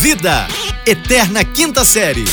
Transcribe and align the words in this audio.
Vida, 0.00 0.48
Eterna 0.86 1.44
Quinta 1.44 1.84
Série. 1.84 2.24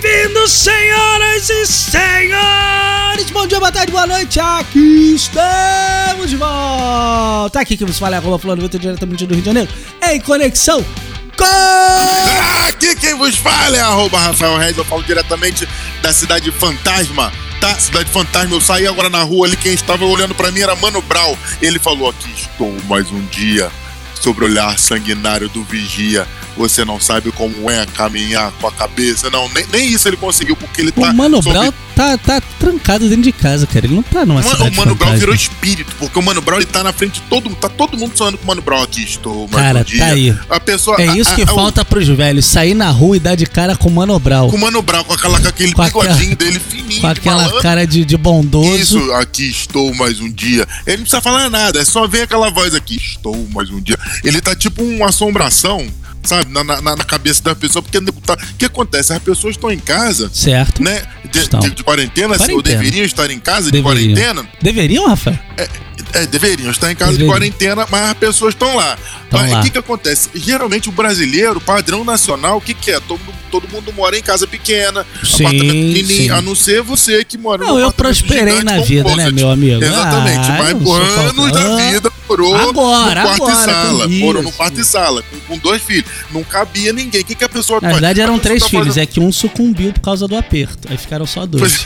Bem-vindos, 0.00 0.52
senhoras 0.52 1.50
e 1.50 1.66
senhores! 1.66 3.30
Bom 3.30 3.46
dia, 3.46 3.58
boa 3.58 3.70
tarde, 3.70 3.92
boa 3.92 4.06
noite! 4.06 4.40
Aqui 4.40 5.14
estamos 5.14 6.30
de 6.30 6.36
volta! 6.36 7.60
Aqui 7.60 7.76
que 7.76 7.84
nos 7.84 7.98
fala 7.98 8.14
é 8.14 8.18
a 8.18 8.22
arroba 8.22 8.38
Flávio 8.38 8.62
Vitor, 8.62 8.80
diretamente 8.80 9.26
do 9.26 9.34
Rio 9.34 9.42
de 9.42 9.46
Janeiro, 9.46 9.70
em 10.02 10.18
conexão 10.22 10.82
com... 11.36 12.68
Aqui 12.68 12.96
quem 12.96 13.14
vos 13.16 13.36
fala 13.36 13.76
é 13.76 13.80
arroba 13.80 14.18
Rafael 14.18 14.56
Reis, 14.56 14.78
eu 14.78 14.84
falo 14.86 15.02
diretamente 15.02 15.68
da 16.00 16.10
cidade 16.10 16.50
fantasma 16.52 17.30
Cidade 17.78 18.10
fantasma, 18.10 18.56
eu 18.56 18.60
saí 18.60 18.88
agora 18.88 19.08
na 19.08 19.22
rua 19.22 19.46
ali, 19.46 19.56
quem 19.56 19.72
estava 19.72 20.04
olhando 20.04 20.34
pra 20.34 20.50
mim 20.50 20.60
era 20.60 20.74
Mano 20.74 21.00
Brau. 21.00 21.38
Ele 21.60 21.78
falou: 21.78 22.08
Aqui 22.08 22.28
estou 22.32 22.74
mais 22.88 23.10
um 23.12 23.24
dia 23.26 23.70
sobre 24.20 24.44
o 24.44 24.48
olhar 24.48 24.76
sanguinário 24.78 25.48
do 25.48 25.62
vigia. 25.62 26.26
Você 26.56 26.84
não 26.84 27.00
sabe 27.00 27.32
como 27.32 27.70
é 27.70 27.86
caminhar 27.86 28.52
com 28.60 28.66
a 28.66 28.72
cabeça. 28.72 29.30
Não, 29.30 29.48
nem, 29.54 29.64
nem 29.72 29.88
isso 29.92 30.06
ele 30.08 30.16
conseguiu, 30.16 30.54
porque 30.56 30.80
ele 30.80 30.92
tá. 30.92 31.10
O 31.10 31.14
Mano 31.14 31.40
Brown 31.40 31.72
tá, 31.96 32.18
tá 32.18 32.42
trancado 32.58 33.08
dentro 33.08 33.22
de 33.24 33.32
casa, 33.32 33.66
cara. 33.66 33.86
Ele 33.86 33.94
não 33.94 34.02
tá 34.02 34.26
numa 34.26 34.40
O 34.40 34.42
cidade 34.42 34.70
o 34.70 34.76
Mano 34.76 34.94
Brown 34.94 35.16
virou 35.16 35.34
espírito, 35.34 35.94
porque 35.98 36.18
o 36.18 36.22
Mano 36.22 36.40
Brown 36.42 36.58
ele 36.58 36.66
tá 36.66 36.82
na 36.84 36.92
frente 36.92 37.14
de 37.14 37.22
todo 37.22 37.48
mundo. 37.48 37.58
Tá 37.58 37.68
todo 37.68 37.96
mundo 37.96 38.16
sonhando 38.16 38.36
com 38.38 38.44
o 38.44 38.46
Mano 38.46 38.60
Brown. 38.62 38.82
Aqui 38.82 39.02
estou 39.02 39.48
mais 39.48 39.64
Cara, 39.66 39.80
um 39.80 39.84
dia. 39.84 39.98
tá 39.98 40.06
aí. 40.06 40.36
A 40.50 40.60
pessoa. 40.60 40.96
É 41.00 41.08
a- 41.08 41.16
isso 41.16 41.30
a- 41.30 41.34
que 41.34 41.42
a- 41.42 41.44
o- 41.52 41.54
falta 41.54 41.84
pros 41.84 42.06
velhos, 42.08 42.44
sair 42.44 42.74
na 42.74 42.90
rua 42.90 43.16
e 43.16 43.20
dar 43.20 43.34
de 43.34 43.46
cara 43.46 43.74
com 43.76 43.88
o 43.88 43.92
Mano 43.92 44.18
Brown. 44.18 44.50
Com 44.50 44.56
o 44.56 44.60
Mano 44.60 44.82
Brown, 44.82 45.04
com, 45.04 45.14
aquela, 45.14 45.40
com 45.40 45.48
aquele 45.48 45.72
Com 45.72 45.82
aquela- 45.82 46.04
bigodinho 46.04 46.36
dele 46.36 46.60
fininho. 46.60 47.00
Com 47.00 47.06
aquela 47.06 47.36
malandro. 47.36 47.62
cara 47.62 47.86
de, 47.86 48.04
de 48.04 48.16
bondoso. 48.16 48.76
Isso, 48.76 49.12
aqui 49.14 49.48
estou 49.50 49.94
mais 49.94 50.20
um 50.20 50.30
dia. 50.30 50.66
Ele 50.86 50.98
não 50.98 51.02
precisa 51.04 51.22
falar 51.22 51.48
nada, 51.48 51.80
é 51.80 51.84
só 51.84 52.06
ver 52.06 52.22
aquela 52.22 52.50
voz 52.50 52.74
aqui, 52.74 52.96
estou 52.96 53.34
mais 53.54 53.70
um 53.70 53.80
dia. 53.80 53.98
Ele 54.22 54.40
tá 54.40 54.54
tipo 54.54 54.82
uma 54.82 55.08
assombração, 55.08 55.86
sabe, 56.22 56.52
na, 56.52 56.62
na, 56.64 56.80
na 56.80 57.04
cabeça 57.04 57.42
da 57.42 57.54
pessoa, 57.54 57.82
porque 57.82 58.00
tá, 58.24 58.34
o 58.34 58.56
que 58.56 58.64
acontece? 58.64 59.12
As 59.12 59.18
pessoas 59.22 59.56
estão 59.56 59.70
em 59.70 59.78
casa, 59.78 60.30
Certo? 60.32 60.82
né, 60.82 61.02
de, 61.30 61.48
de- 61.48 61.74
de 61.74 61.82
quarentena, 61.84 62.34
assim, 62.36 62.52
ou 62.52 62.58
Quarentena. 62.62 62.78
deveriam 62.82 63.04
estar 63.04 63.30
em 63.30 63.38
casa 63.38 63.70
de 63.70 63.82
Deveriam. 63.82 64.14
quarentena. 64.14 64.48
Deveriam, 64.60 65.06
Rafael? 65.08 65.38
É, 66.14 66.26
deveriam 66.26 66.70
estar 66.70 66.90
em 66.92 66.94
casa 66.96 67.12
Deveriam. 67.12 67.28
de 67.34 67.38
quarentena, 67.40 67.86
mas 67.90 68.10
as 68.10 68.14
pessoas 68.14 68.54
estão 68.54 68.74
lá. 68.76 68.98
Tão 69.30 69.40
Mas 69.40 69.52
o 69.54 69.62
que 69.62 69.70
que 69.70 69.78
acontece? 69.78 70.28
Geralmente 70.34 70.90
o 70.90 70.92
brasileiro, 70.92 71.58
padrão 71.58 72.04
nacional, 72.04 72.58
o 72.58 72.60
que 72.60 72.74
que 72.74 72.90
é? 72.90 73.00
Todo, 73.00 73.18
mundo- 73.24 73.38
todo 73.50 73.68
mundo 73.68 73.90
mora 73.94 74.16
em 74.18 74.22
casa 74.22 74.46
pequena, 74.46 75.06
Sim, 75.24 75.44
apartamento 75.46 75.86
pequenininho, 75.94 76.34
a 76.34 76.42
não 76.42 76.54
ser 76.54 76.82
você 76.82 77.24
que 77.24 77.38
mora 77.38 77.64
Não, 77.64 77.78
eu 77.78 77.90
prosperei 77.92 78.62
na 78.62 78.78
vida, 78.80 79.16
né, 79.16 79.30
meu 79.30 79.50
amigo? 79.50 79.82
Exatamente, 79.82 80.50
Ah, 80.50 80.70
eu 80.70 80.76
por 80.80 81.00
anos 81.00 81.34
falta- 81.34 81.50
da 81.60 81.76
vida 81.90 82.10
morou 82.36 82.54
Agora, 82.56 83.20
no 83.22 83.26
quarto 83.36 83.42
agora, 83.44 83.52
e 83.52 83.64
sala. 83.64 84.04
com 84.08 84.14
Morou 84.14 84.42
no 84.42 84.48
isso. 84.48 84.56
quarto 84.58 84.80
e 84.80 84.84
sala, 84.84 85.22
com, 85.22 85.40
com 85.40 85.58
dois 85.58 85.82
filhos. 85.82 86.04
Não 86.30 86.42
cabia 86.44 86.92
ninguém. 86.92 87.20
O 87.20 87.24
que, 87.24 87.34
que 87.34 87.44
a 87.44 87.48
pessoa 87.48 87.76
Na 87.80 87.88
faz? 87.88 87.94
verdade 88.00 88.20
eram 88.20 88.38
três 88.38 88.62
tá 88.62 88.68
filhos, 88.68 88.86
fazendo- 88.88 89.02
é 89.02 89.06
que 89.06 89.20
um 89.20 89.30
sucumbiu 89.32 89.92
por 89.92 90.00
causa 90.00 90.26
do 90.26 90.36
aperto. 90.36 90.88
Aí 90.90 90.96
ficaram 90.96 91.26
só 91.26 91.44
dois. 91.46 91.84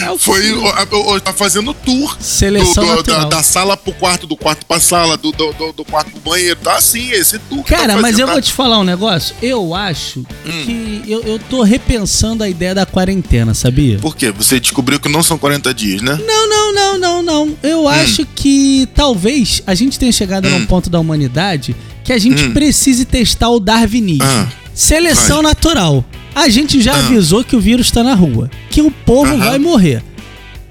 É 0.00 0.18
Foi, 0.18 0.52
o- 0.52 1.20
tá 1.20 1.32
fazendo 1.32 1.72
tour 1.74 2.16
Seleção 2.20 2.84
do- 2.96 3.02
do- 3.02 3.02
da, 3.02 3.24
da 3.24 3.42
sala 3.42 3.76
pro 3.76 3.92
quarto, 3.92 4.26
do 4.26 4.36
quarto 4.36 4.64
pra 4.66 4.80
sala, 4.80 5.16
do, 5.16 5.30
do, 5.32 5.52
do- 5.72 5.84
quarto 5.84 6.10
pro 6.10 6.20
banheiro. 6.32 6.58
Tá 6.62 6.76
assim, 6.76 7.10
esse 7.10 7.38
tour. 7.38 7.62
que 7.64 7.70
Cara, 7.74 7.94
tá 7.94 8.00
mas 8.00 8.18
eu 8.18 8.26
vou 8.26 8.40
te 8.40 8.52
falar 8.52 8.78
um 8.78 8.84
negócio. 8.84 9.34
Eu 9.42 9.74
acho 9.74 10.20
Hum. 10.20 10.64
que 10.64 11.02
eu, 11.06 11.22
eu 11.22 11.38
tô 11.38 11.62
repensando 11.62 12.42
a 12.44 12.48
ideia 12.48 12.74
da 12.74 12.86
quarentena, 12.86 13.54
sabia? 13.54 13.98
Por 13.98 14.16
quê? 14.16 14.30
Você 14.32 14.58
descobriu 14.60 14.98
que 15.00 15.08
não 15.08 15.22
são 15.22 15.36
40 15.38 15.72
dias, 15.74 16.00
né? 16.02 16.18
Não, 16.26 16.48
não, 16.48 16.72
não, 16.74 16.98
não, 16.98 17.22
não. 17.22 17.56
Eu 17.62 17.88
acho 17.88 18.24
que 18.34 18.88
talvez 18.94 19.62
a 19.66 19.74
gente 19.74 19.98
tenha 19.98 20.12
chegado 20.12 20.48
num 20.48 20.58
Hum. 20.58 20.66
ponto 20.66 20.88
da 20.90 20.98
humanidade 21.00 21.74
que 22.04 22.12
a 22.12 22.18
gente 22.18 22.44
Hum. 22.44 22.52
precise 22.52 23.04
testar 23.04 23.50
o 23.50 23.60
darwinismo. 23.60 24.24
Ah. 24.24 24.48
Seleção 24.74 25.42
natural. 25.42 26.04
A 26.34 26.48
gente 26.48 26.80
já 26.80 26.94
Ah. 26.94 26.98
avisou 26.98 27.42
que 27.44 27.56
o 27.56 27.60
vírus 27.60 27.90
tá 27.90 28.02
na 28.02 28.14
rua, 28.14 28.50
que 28.70 28.80
o 28.82 28.90
povo 28.90 29.32
Aham. 29.34 29.44
vai 29.50 29.58
morrer. 29.58 30.02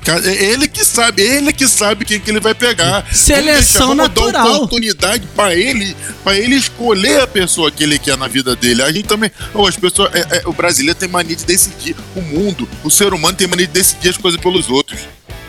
É 0.08 0.44
Ele 0.46 0.68
que 0.68 0.84
sabe, 0.84 1.22
ele 1.22 1.53
que 1.53 1.68
sabe 1.68 2.03
quem 2.03 2.20
que 2.20 2.31
ele 2.31 2.40
vai 2.40 2.56
pegar. 2.56 3.06
Seleção 3.14 3.46
vamos 3.46 3.58
deixar, 3.59 3.80
vamos 3.86 3.97
natural. 3.97 4.31
dar 4.44 4.52
oportunidade 4.56 5.28
pra 5.36 5.53
ele, 5.53 5.96
para 6.24 6.36
ele 6.38 6.56
escolher 6.56 7.20
a 7.22 7.28
pessoa 7.28 7.70
que 7.70 7.84
ele 7.84 8.00
quer 8.00 8.18
na 8.18 8.28
vida 8.28 8.56
dele. 8.56 8.81
A 8.81 8.92
gente 8.92 9.08
também, 9.08 9.30
oh, 9.53 9.68
as 9.68 9.75
pessoas, 9.75 10.09
é- 10.16 10.38
é, 10.38 10.42
o 10.46 10.53
brasileiro 10.53 10.97
tem 10.97 11.08
mania 11.08 11.36
de 11.36 11.46
decidir 11.46 11.96
o 12.16 12.22
mundo, 12.22 12.68
o 12.84 12.90
ser 12.90 13.14
humano 13.14 13.36
tem 13.38 13.46
mania 13.46 13.68
de 13.68 13.74
decidir 13.74 14.09
as 14.09 14.18
coisas 14.18 14.40
pelos 14.41 14.70
outros. 14.70 15.00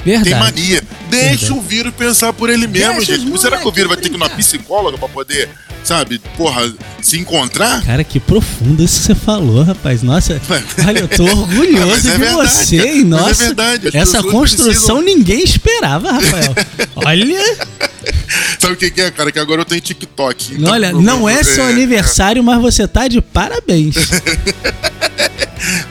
Verdade. 0.05 0.31
Tem 0.31 0.39
mania. 0.39 0.83
Deixa 1.11 1.29
Verdade. 1.29 1.53
o 1.53 1.61
vírus 1.61 1.95
pensar 1.95 2.33
por 2.33 2.49
ele 2.51 2.67
mesmo, 2.67 2.95
Deixa 2.97 3.17
gente. 3.19 3.41
Será 3.41 3.59
que 3.59 3.69
o 3.69 3.73
vírus 3.73 3.89
vai 3.89 3.97
ter 3.97 4.09
que 4.09 4.15
ir 4.15 4.19
numa 4.19 4.29
psicóloga 4.31 4.97
pra 4.97 5.09
poder, 5.09 5.49
sabe, 5.85 6.19
porra, 6.37 6.73
se 7.03 7.19
encontrar? 7.19 7.83
Cara, 7.85 8.03
que 8.05 8.19
profundo 8.21 8.83
isso 8.83 9.01
que 9.01 9.07
você 9.07 9.15
falou, 9.15 9.63
rapaz. 9.63 10.03
Nossa, 10.03 10.41
olha, 10.87 10.99
eu 11.01 11.09
tô 11.09 11.25
orgulhoso 11.25 12.09
é 12.09 12.13
de 12.13 12.19
verdade, 12.19 12.49
você, 12.67 12.77
cara. 12.79 12.89
Mas 12.89 13.01
é 13.01 13.05
Nossa, 13.05 13.45
verdade, 13.45 13.89
as 13.89 13.95
essa 13.95 14.23
construção 14.23 14.67
precisam- 14.67 15.03
ninguém 15.03 15.43
esperava, 15.43 16.13
Rafael. 16.13 16.55
Olha, 16.97 17.45
Sabe 18.59 18.75
o 18.75 18.77
que 18.77 19.01
é, 19.01 19.11
cara? 19.11 19.33
Que 19.33 19.39
agora 19.39 19.63
eu 19.63 19.65
tenho 19.65 19.81
TikTok. 19.81 20.55
Então, 20.55 20.73
olha, 20.73 20.93
não 20.93 21.29
é 21.29 21.43
seu 21.43 21.65
aniversário, 21.65 22.43
mas 22.45 22.61
você 22.61 22.87
tá 22.87 23.09
de 23.09 23.21
parabéns. 23.21 23.95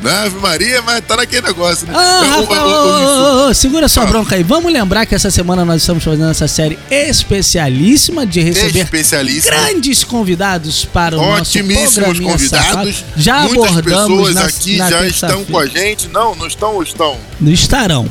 Ave 0.03 0.37
Maria, 0.39 0.81
mas 0.81 1.01
tá 1.05 1.15
naquele 1.17 1.47
negócio, 1.47 1.85
né? 1.85 1.93
Ah, 1.95 2.37
eu- 2.37 2.49
ô, 2.49 3.45
ô, 3.45 3.49
ô, 3.49 3.53
segura 3.53 3.89
sua 3.89 4.05
bronca 4.05 4.35
aí. 4.35 4.43
Vamos 4.43 4.71
lembrar 4.71 5.05
que 5.05 5.13
essa 5.13 5.29
semana 5.29 5.65
nós 5.65 5.81
estamos 5.81 6.03
fazendo 6.03 6.29
essa 6.29 6.47
série 6.47 6.79
especialíssima 6.89 8.25
de 8.25 8.39
receber 8.41 8.79
especialista. 8.79 9.51
grandes 9.51 10.03
convidados 10.03 10.85
para 10.85 11.17
o 11.17 11.21
nosso 11.21 11.41
Otimíssimos 11.57 11.93
programinha 11.95 12.31
convidados. 12.31 12.67
safado. 12.69 12.93
Já 13.17 13.41
Muitas 13.41 13.65
abordamos 13.77 14.07
pessoas 14.17 14.35
na, 14.35 14.41
aqui 14.45 14.77
na 14.77 14.89
já 14.89 15.07
estão 15.07 15.43
com 15.45 15.57
a 15.57 15.65
gente. 15.65 16.07
Não, 16.07 16.35
não 16.35 16.47
estão 16.47 16.75
ou 16.75 16.83
estão? 16.83 17.17
Estarão. 17.45 18.09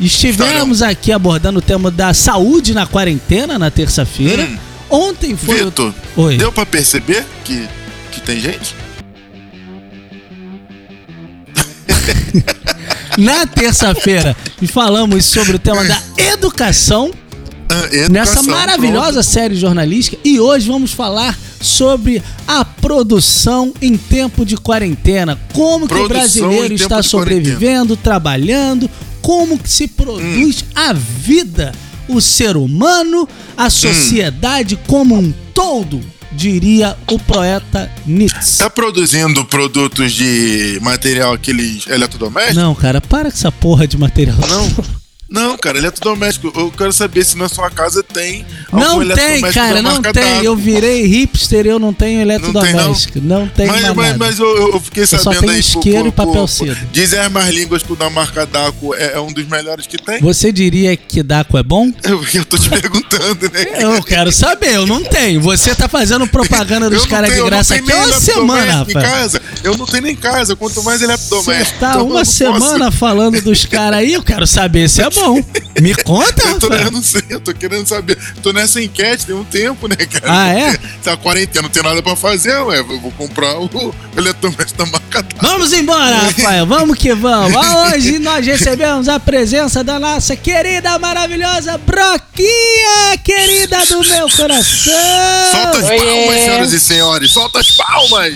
Estivemos 0.00 0.82
aqui 0.82 1.12
abordando 1.12 1.58
o 1.58 1.62
tema 1.62 1.90
da 1.90 2.12
saúde 2.12 2.74
na 2.74 2.86
quarentena 2.86 3.58
na 3.58 3.70
terça-feira. 3.70 4.42
Hum. 4.44 4.58
Ontem 4.90 5.36
foi. 5.36 5.62
o- 5.62 5.64
Vitor, 5.66 5.94
Oi. 6.16 6.36
deu 6.36 6.52
pra 6.52 6.66
perceber 6.66 7.24
que, 7.44 7.66
que 8.12 8.20
tem 8.20 8.38
gente? 8.40 8.74
Na 13.18 13.46
terça-feira 13.46 14.36
falamos 14.68 15.24
sobre 15.24 15.56
o 15.56 15.58
tema 15.58 15.84
da 15.84 16.00
educação 16.32 17.12
Ah, 17.68 17.86
nessa 18.10 18.40
educação, 18.40 18.42
maravilhosa 18.44 19.22
série 19.22 19.54
jornalística. 19.54 20.16
E 20.24 20.38
hoje 20.40 20.68
vamos 20.68 20.92
falar 20.92 21.38
sobre 21.60 22.22
a 22.46 22.64
produção 22.64 23.72
em 23.80 23.96
tempo 23.96 24.44
de 24.44 24.56
quarentena, 24.56 25.38
como 25.52 25.86
que 25.86 25.94
o 25.94 26.06
Produção 26.08 26.08
brasileiro 26.08 26.74
está 26.74 27.02
sobrevivendo, 27.02 27.96
trabalhando, 27.96 28.90
como 29.22 29.58
que 29.58 29.70
se 29.70 29.86
produz 29.88 30.62
Hum. 30.62 30.66
a 30.74 30.92
vida, 30.92 31.72
o 32.08 32.20
ser 32.20 32.56
humano, 32.56 33.26
a 33.56 33.70
sociedade 33.70 34.78
como 34.86 35.14
um 35.16 35.32
todo, 35.54 36.00
diria 36.34 36.96
o 37.10 37.18
poeta 37.18 37.90
Nietzsche. 38.06 38.58
Tá 38.58 38.68
produzindo 38.68 39.44
produtos 39.44 40.12
de 40.12 40.78
material 40.82 41.32
aqueles 41.32 41.86
eletrodomésticos? 41.86 42.56
Não, 42.56 42.74
cara, 42.74 43.00
para 43.00 43.30
com 43.30 43.36
essa 43.36 43.52
porra 43.52 43.86
de 43.86 43.96
material. 43.96 44.36
Não. 44.48 44.94
Não, 45.34 45.58
cara, 45.58 45.78
eletrodoméstico. 45.78 46.52
Eu 46.56 46.70
quero 46.70 46.92
saber 46.92 47.24
se 47.24 47.36
na 47.36 47.48
sua 47.48 47.68
casa 47.70 48.02
tem 48.04 48.46
Não 48.72 49.06
tem, 49.08 49.42
cara, 49.52 49.82
não 49.82 50.00
tem. 50.00 50.44
Eu 50.44 50.54
virei 50.56 51.04
hipster, 51.06 51.66
eu 51.66 51.78
não 51.78 51.92
tenho 51.92 52.20
eletrodoméstico. 52.20 53.20
Não, 53.20 53.48
tem 53.48 53.66
mas, 53.66 53.82
mais 53.82 53.94
mas, 53.96 54.06
nada. 54.06 54.18
mas 54.18 54.38
eu, 54.38 54.72
eu 54.74 54.80
fiquei 54.80 55.04
só 55.06 55.18
sabendo 55.18 55.40
tenho 55.40 55.52
aí. 55.52 55.60
isqueiro 55.60 56.08
e 56.08 56.12
papel 56.12 56.46
as 57.18 57.32
mais 57.32 57.54
línguas 57.54 57.82
que 57.82 57.92
o 57.92 57.96
da 57.96 58.08
marca 58.08 58.46
Daco 58.46 58.94
é, 58.94 59.14
é 59.14 59.20
um 59.20 59.32
dos 59.32 59.46
melhores 59.48 59.86
que 59.86 59.96
tem. 59.98 60.20
Você 60.20 60.52
diria 60.52 60.96
que 60.96 61.22
Daco 61.22 61.58
é 61.58 61.62
bom? 61.62 61.90
Eu, 62.04 62.24
eu 62.34 62.44
tô 62.44 62.56
te 62.58 62.68
perguntando, 62.68 63.50
né? 63.50 63.66
Eu 63.80 64.02
quero 64.02 64.30
saber, 64.30 64.74
eu 64.74 64.86
não 64.86 65.02
tenho. 65.02 65.40
Você 65.40 65.74
tá 65.74 65.88
fazendo 65.88 66.26
propaganda 66.28 66.88
dos 66.90 66.98
Eu 66.98 67.04
não 67.04 67.10
caras 67.10 67.30
de 67.30 67.36
eu 67.38 67.42
não 67.44 67.50
graça 67.50 67.74
aqui 67.74 67.92
uma 67.92 68.20
semana, 68.20 68.72
rapaz. 68.78 68.92
Casa. 69.10 69.42
Eu 69.64 69.76
não 69.76 69.86
tenho 69.86 70.02
nem 70.04 70.12
em 70.12 70.16
casa, 70.16 70.54
quanto 70.54 70.82
mais 70.82 70.98
Você 71.00 71.04
eletrodoméstico. 71.06 71.74
está 71.74 71.88
Então 71.90 72.00
eu 72.00 72.06
uma 72.06 72.14
não 72.14 72.18
posso- 72.20 72.32
semana 72.32 72.90
falando 72.92 73.40
dos 73.40 73.64
caras 73.64 74.00
aí, 74.00 74.12
eu 74.12 74.22
quero 74.22 74.46
saber 74.46 74.88
se 74.88 75.02
é 75.02 75.08
bom. 75.10 75.23
Me 75.80 75.94
conta, 76.02 76.42
Eu, 76.48 76.58
tô, 76.58 76.68
eu 76.72 76.90
não 76.90 77.02
sei, 77.02 77.22
eu 77.28 77.40
tô 77.40 77.52
querendo 77.52 77.86
saber. 77.86 78.16
Tô 78.42 78.52
nessa 78.52 78.80
enquete 78.80 79.26
tem 79.26 79.34
um 79.34 79.44
tempo, 79.44 79.88
né, 79.88 79.96
cara? 79.96 80.24
Ah, 80.26 80.48
é? 80.48 80.76
Tá 81.02 81.16
quarentena, 81.16 81.62
não 81.62 81.68
tem 81.68 81.82
nada 81.82 82.02
pra 82.02 82.14
fazer, 82.14 82.56
ué. 82.64 82.78
Eu 82.78 83.00
vou 83.00 83.10
comprar 83.12 83.58
o 83.58 83.94
eletrodoméstico 84.16 84.78
da 84.78 84.86
marca 84.86 85.22
Daco. 85.22 85.46
Vamos 85.46 85.72
embora, 85.72 86.16
Rafael. 86.16 86.66
Vamos 86.66 86.98
que 86.98 87.14
vamos. 87.14 87.54
Ah, 87.56 87.88
Hoje 87.94 88.18
nós 88.18 88.44
recebemos 88.46 89.08
a 89.08 89.18
presença 89.20 89.82
da 89.84 89.98
nossa 89.98 90.36
querida, 90.36 90.98
maravilhosa 90.98 91.78
Broquinha, 91.78 93.18
querida 93.22 93.84
do 93.86 94.00
meu 94.04 94.28
coração. 94.30 94.92
Solta 95.52 95.78
as 95.78 95.88
Oiê. 95.88 95.98
palmas, 95.98 96.40
senhoras 96.40 96.72
e 96.72 96.80
senhores. 96.80 97.30
Solta 97.32 97.60
as 97.60 97.70
palmas. 97.70 98.34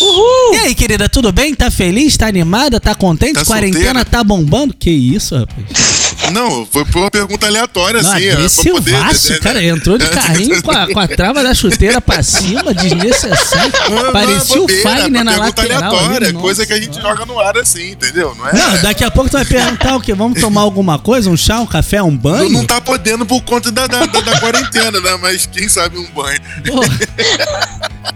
E 0.00 0.56
aí, 0.58 0.74
querida, 0.74 1.08
tudo 1.08 1.32
bem? 1.32 1.54
Tá 1.54 1.70
feliz? 1.70 2.16
Tá 2.16 2.26
animada? 2.26 2.78
Tá 2.80 2.94
contente? 2.94 3.34
Tá 3.34 3.44
Quarentena 3.44 3.84
solteira? 3.84 4.04
tá 4.04 4.24
bombando? 4.24 4.74
Que 4.74 4.90
isso, 4.90 5.36
rapaz? 5.36 5.96
Não, 6.32 6.66
foi 6.66 6.84
por 6.84 7.02
uma 7.02 7.10
pergunta 7.10 7.46
aleatória, 7.46 8.02
Não, 8.02 8.10
assim. 8.12 8.24
é, 8.24 8.30
pra 8.30 8.38
agressivaço, 8.38 9.32
né, 9.32 9.38
cara. 9.42 9.62
Entrou 9.64 9.96
de 9.96 10.06
carrinho 10.08 10.60
com 10.62 10.70
a, 10.72 10.92
com 10.92 10.98
a 10.98 11.06
trava 11.06 11.42
da 11.42 11.54
chuteira 11.54 12.00
pra 12.00 12.22
cima, 12.22 12.74
desnecessário. 12.74 13.72
Não, 13.90 14.12
Parecia 14.12 14.56
não, 14.56 14.64
o 14.64 14.68
Fagner 14.82 15.24
na 15.24 15.32
pergunta 15.32 15.62
lateral. 15.62 15.94
aleatória, 15.94 16.28
ali, 16.28 16.32
coisa 16.36 16.62
nossa 16.62 16.66
que 16.66 16.72
a 16.72 16.80
gente 16.80 17.00
joga 17.00 17.26
no 17.26 17.38
ar 17.38 17.56
assim, 17.58 17.90
entendeu? 17.92 18.34
Não 18.36 18.48
é? 18.48 18.52
Não, 18.54 18.82
daqui 18.82 19.04
a 19.04 19.10
pouco 19.10 19.30
tu 19.30 19.34
vai 19.34 19.44
perguntar 19.44 19.94
o 19.96 20.00
quê? 20.00 20.14
Vamos 20.14 20.40
tomar 20.40 20.62
alguma 20.62 20.98
coisa? 20.98 21.30
Um 21.30 21.36
chá, 21.36 21.60
um 21.60 21.66
café, 21.66 22.02
um 22.02 22.10
Não, 22.10 22.16
banho? 22.16 22.50
não 22.50 22.64
tá 22.64 22.80
podendo 22.80 23.24
por 23.24 23.40
conta 23.42 23.70
da, 23.70 23.86
da, 23.86 24.04
da- 24.06 24.20
da 24.20 24.40
quarentena, 24.40 25.00
né? 25.00 25.16
Mas 25.20 25.46
quem 25.46 25.68
sabe 25.68 25.96
um 25.98 26.06
banho. 26.10 26.40
Pô, 26.66 26.80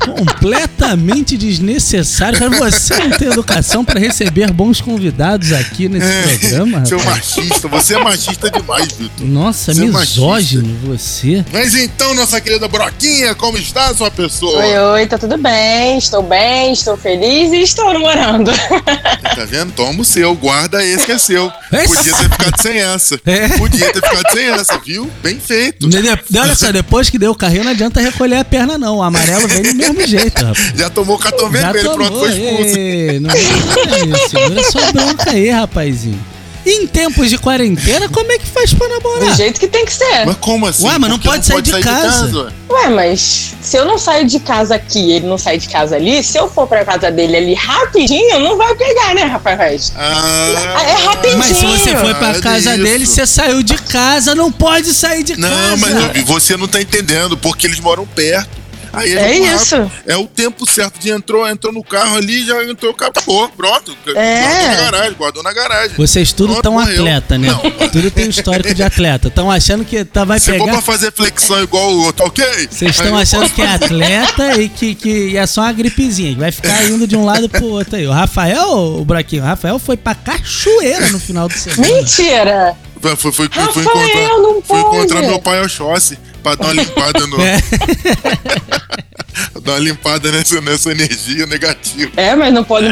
completamente 0.00 1.36
desnecessário. 1.36 2.38
Cara, 2.38 2.50
você 2.50 2.94
não 2.96 3.10
tem 3.10 3.28
educação 3.28 3.84
pra 3.84 3.98
receber 4.00 4.52
bons 4.52 4.80
convidados 4.80 5.52
aqui 5.52 5.88
nesse 5.88 6.06
programa, 6.40 6.84
Seu 6.86 6.98
rapaz. 6.98 7.16
machista, 7.36 7.68
você 7.68 7.94
é 7.94 7.98
machista 7.98 8.50
demais, 8.50 8.88
Vitor. 8.92 9.26
Nossa, 9.26 9.74
Seu 9.74 9.86
misógino 9.86 10.76
você. 10.84 11.44
Mas 11.52 11.74
então, 11.74 12.14
nossa 12.14 12.40
querida 12.40 12.66
Broquinha, 12.68 13.34
como 13.34 13.58
está 13.58 13.94
sua 13.94 14.10
pessoa? 14.10 14.58
Oi, 14.64 14.78
oi, 14.78 15.06
tá 15.06 15.18
tudo 15.18 15.36
bem? 15.36 15.98
Estou 15.98 16.22
bem, 16.22 16.72
estou 16.72 16.96
feliz 16.96 17.52
e 17.52 17.62
estou 17.62 17.92
namorando. 17.92 18.50
Tá 18.50 19.44
vendo? 19.46 19.72
Toma 19.72 20.00
o 20.00 20.04
seu, 20.04 20.34
guarda 20.34 20.84
esse 20.84 21.04
que 21.06 21.12
é 21.12 21.18
seu. 21.18 21.50
Podia 21.70 22.12
ter 22.12 22.28
ficado 22.30 22.62
sem 22.62 22.78
essa. 22.78 23.20
É. 23.26 23.48
Podia 23.48 23.92
ter 23.92 24.00
ficado 24.02 24.32
sem 24.32 24.44
essa, 24.50 24.78
viu? 24.78 25.10
Bem 25.22 25.38
feito. 25.38 25.88
De- 25.88 26.00
Olha 26.38 26.54
só, 26.54 26.72
depois 26.72 27.10
que 27.10 27.18
deu 27.18 27.32
o 27.32 27.34
carrinho, 27.34 27.64
não 27.64 27.70
adianta 27.72 28.00
recolher 28.00 28.36
a 28.36 28.44
perna, 28.44 28.76
não. 28.78 28.96
O 28.98 29.02
amarelo 29.02 29.46
vem 29.46 29.62
do 29.74 29.89
mesmo 29.92 30.08
jeito, 30.10 30.44
rapaz. 30.44 30.72
Já 30.76 30.90
tomou 30.90 31.18
cartão 31.18 31.50
Já 31.52 31.72
vermelho, 31.72 31.92
pronto, 31.94 32.08
tomou, 32.10 32.20
foi 32.26 32.30
expulso. 32.32 32.76
Ei, 32.78 33.20
não 33.20 33.30
é 33.30 33.38
isso. 33.40 34.28
Segura 34.30 34.64
sua 34.70 34.92
bronca 34.92 35.30
aí, 35.30 35.50
rapazinho. 35.50 36.30
Em 36.66 36.86
tempos 36.86 37.30
de 37.30 37.38
quarentena, 37.38 38.06
como 38.10 38.30
é 38.30 38.38
que 38.38 38.44
faz 38.46 38.74
pra 38.74 38.86
Do 38.86 38.92
namorar? 39.02 39.34
jeito 39.34 39.58
que 39.58 39.66
tem 39.66 39.86
que 39.86 39.94
ser. 39.94 40.26
Mas 40.26 40.36
como 40.36 40.66
assim? 40.66 40.84
Ué, 40.86 40.98
mas 40.98 41.08
não 41.10 41.16
Porque 41.18 41.28
pode 41.30 41.46
sair 41.46 41.62
de 41.62 41.80
casa. 41.80 42.36
ué? 42.36 42.52
Ué, 42.70 42.88
mas 42.90 43.54
se 43.62 43.78
eu 43.78 43.86
não 43.86 43.96
saio 43.96 44.26
de 44.26 44.38
casa 44.38 44.74
aqui 44.74 45.10
ele 45.12 45.26
não 45.26 45.38
sai 45.38 45.56
de 45.56 45.66
casa 45.70 45.96
ali, 45.96 46.22
se 46.22 46.36
eu 46.38 46.50
for 46.50 46.66
pra 46.66 46.84
casa 46.84 47.10
dele 47.10 47.34
ali 47.34 47.54
rapidinho, 47.54 48.38
não 48.40 48.58
vai 48.58 48.74
pegar, 48.74 49.14
né, 49.14 49.22
rapaz? 49.22 49.90
Ah, 49.96 50.82
É 50.86 51.04
rapidinho. 51.06 51.38
Mas 51.38 51.56
se 51.56 51.64
você 51.64 51.96
foi 51.96 52.12
pra 52.14 52.32
Ah, 52.32 52.40
casa 52.40 52.74
isso. 52.74 52.82
dele, 52.84 53.06
você 53.06 53.26
saiu 53.26 53.62
de 53.62 53.78
casa, 53.78 54.34
não 54.34 54.52
pode 54.52 54.92
sair 54.92 55.22
de 55.22 55.40
Não, 55.40 55.48
casa. 55.48 55.76
mas 56.12 56.24
você 56.26 56.58
não 56.58 56.68
tá 56.68 56.78
entendendo, 56.82 57.38
porque 57.38 57.66
eles 57.66 57.80
moram 57.80 58.06
perto. 58.06 58.59
Aí 58.92 59.16
É 59.16 59.36
isso. 59.38 59.76
rápido. 59.76 59.92
É 60.06 60.16
o 60.16 60.26
tempo 60.26 60.70
certo 60.70 60.98
de 60.98 61.10
entrou, 61.10 61.48
entrou 61.48 61.72
no 61.72 61.82
carro 61.82 62.16
ali, 62.16 62.44
já 62.44 62.62
entrou, 62.64 62.92
acabou, 62.92 63.48
pronto. 63.50 63.96
É. 64.14 64.40
Guardou 64.42 64.68
na 64.68 64.76
garagem, 64.90 65.12
guardou 65.16 65.42
na 65.42 65.52
garagem. 65.52 65.96
Vocês 65.96 66.32
tudo 66.32 66.52
Pronto, 66.54 66.62
tão 66.62 66.72
morreu. 66.74 66.94
atleta, 66.94 67.38
né? 67.38 67.48
Não. 67.48 67.60
Tudo 67.90 68.10
tem 68.10 68.26
um 68.26 68.30
histórico 68.30 68.72
de 68.74 68.82
atleta. 68.82 69.28
Estão 69.28 69.50
achando 69.50 69.84
que 69.84 70.04
tá, 70.04 70.24
vai 70.24 70.38
Se 70.38 70.46
for 70.52 70.58
pegar. 70.64 70.72
pra 70.72 70.80
fazer 70.82 71.12
flexão 71.12 71.62
igual 71.62 71.90
o 71.92 72.04
outro, 72.04 72.24
ok? 72.26 72.44
Vocês 72.70 72.90
estão 72.96 73.16
achando 73.16 73.40
posso 73.42 73.54
que 73.54 73.62
é 73.62 73.66
atleta 73.74 74.60
e 74.60 74.68
que, 74.68 74.94
que 74.94 75.36
é 75.36 75.46
só 75.46 75.62
uma 75.62 75.72
gripezinha, 75.72 76.32
que 76.34 76.40
vai 76.40 76.52
ficar 76.52 76.84
indo 76.84 77.06
de 77.06 77.16
um 77.16 77.24
lado 77.24 77.48
pro 77.48 77.64
outro 77.66 77.96
aí. 77.96 78.06
O 78.06 78.12
Rafael, 78.12 78.68
o 78.70 79.04
Braquinho, 79.04 79.42
o 79.42 79.46
Rafael 79.46 79.78
foi 79.78 79.96
pra 79.96 80.14
cachoeira 80.14 81.10
no 81.10 81.18
final 81.18 81.48
de 81.48 81.58
semana. 81.58 81.82
Mentira! 81.94 82.76
Fui, 83.00 83.16
fui, 83.16 83.32
fui, 83.32 83.48
fui 83.48 83.62
Rafael, 83.62 83.84
encontrar, 83.84 84.38
não 84.38 84.62
fui 84.62 84.82
pode. 84.82 84.96
encontrar 84.96 85.22
meu 85.22 85.38
pai 85.40 85.62
Oxóssi 85.62 86.18
pra 86.42 86.54
dar 86.54 86.66
uma 86.66 86.74
limpada 86.74 87.26
no. 87.26 87.40
É. 87.40 87.58
dar 89.60 89.72
uma 89.72 89.78
limpada 89.78 90.30
nessa, 90.32 90.60
nessa 90.60 90.90
energia 90.90 91.46
negativa. 91.46 92.10
É, 92.16 92.34
mas 92.34 92.52
não 92.52 92.64
pode. 92.64 92.88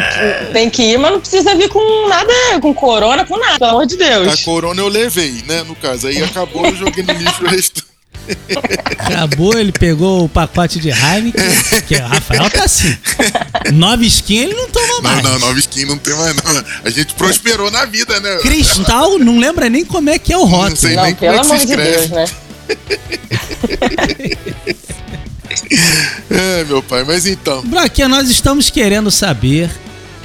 Tem 0.52 0.70
que 0.70 0.82
ir, 0.82 0.98
mas 0.98 1.12
não 1.12 1.20
precisa 1.20 1.54
vir 1.54 1.68
com 1.68 2.08
nada, 2.08 2.32
com 2.60 2.72
corona, 2.72 3.24
com 3.26 3.36
nada, 3.38 3.58
pelo 3.58 3.70
amor 3.72 3.86
de 3.86 4.02
A 4.02 4.08
Deus. 4.08 4.42
corona 4.42 4.80
eu 4.80 4.88
levei, 4.88 5.42
né? 5.46 5.62
No 5.64 5.74
caso. 5.76 6.06
Aí 6.06 6.22
acabou, 6.22 6.64
eu 6.66 6.76
joguei 6.76 7.04
no 7.04 7.12
lixo 7.12 7.44
o 7.44 7.48
resto. 7.48 7.84
Acabou, 8.98 9.58
ele 9.58 9.72
pegou 9.72 10.24
o 10.24 10.28
pacote 10.28 10.78
de 10.78 10.90
Heineken, 10.90 11.44
que 11.86 11.94
o 11.96 12.06
Rafael 12.06 12.50
tá 12.50 12.64
assim. 12.64 12.94
Nove 13.72 14.06
skin 14.06 14.36
ele 14.36 14.54
não 14.54 14.68
toma 14.68 14.86
Não, 14.94 15.02
mais. 15.02 15.22
não, 15.22 15.38
nova 15.38 15.58
skin 15.58 15.84
não 15.86 15.96
tem 15.98 16.14
mais, 16.14 16.36
não. 16.36 16.64
A 16.84 16.90
gente 16.90 17.14
prosperou 17.14 17.70
na 17.70 17.84
vida, 17.86 18.18
né? 18.20 18.36
Cristal 18.42 19.18
não 19.18 19.38
lembra 19.38 19.68
nem 19.70 19.84
como 19.84 20.10
é 20.10 20.18
que 20.18 20.32
é 20.32 20.36
o 20.36 20.40
Não 20.40 20.46
rótulo. 20.48 20.76
sei 20.76 20.94
Não, 20.96 21.04
nem 21.04 21.14
como 21.14 21.30
é 21.32 21.38
que 21.38 21.44
se 21.44 21.50
amor 21.52 21.66
de 21.66 21.72
escreve. 21.72 22.08
Deus, 22.08 22.10
né? 22.10 22.26
É, 26.30 26.64
meu 26.64 26.82
pai, 26.82 27.04
mas 27.04 27.26
então. 27.26 27.62
Braquinha, 27.62 28.08
nós 28.08 28.28
estamos 28.30 28.70
querendo 28.70 29.10
saber 29.10 29.70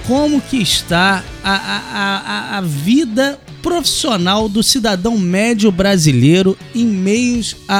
como 0.06 0.42
que 0.42 0.62
está 0.62 1.24
a, 1.44 1.52
a, 1.54 2.56
a, 2.56 2.58
a 2.58 2.62
vida 2.62 3.40
profissional 3.63 4.48
do 4.50 4.62
cidadão 4.62 5.18
médio 5.18 5.71
brasileiro 5.71 6.56
em 6.75 6.86
meios 6.86 7.56
à, 7.68 7.80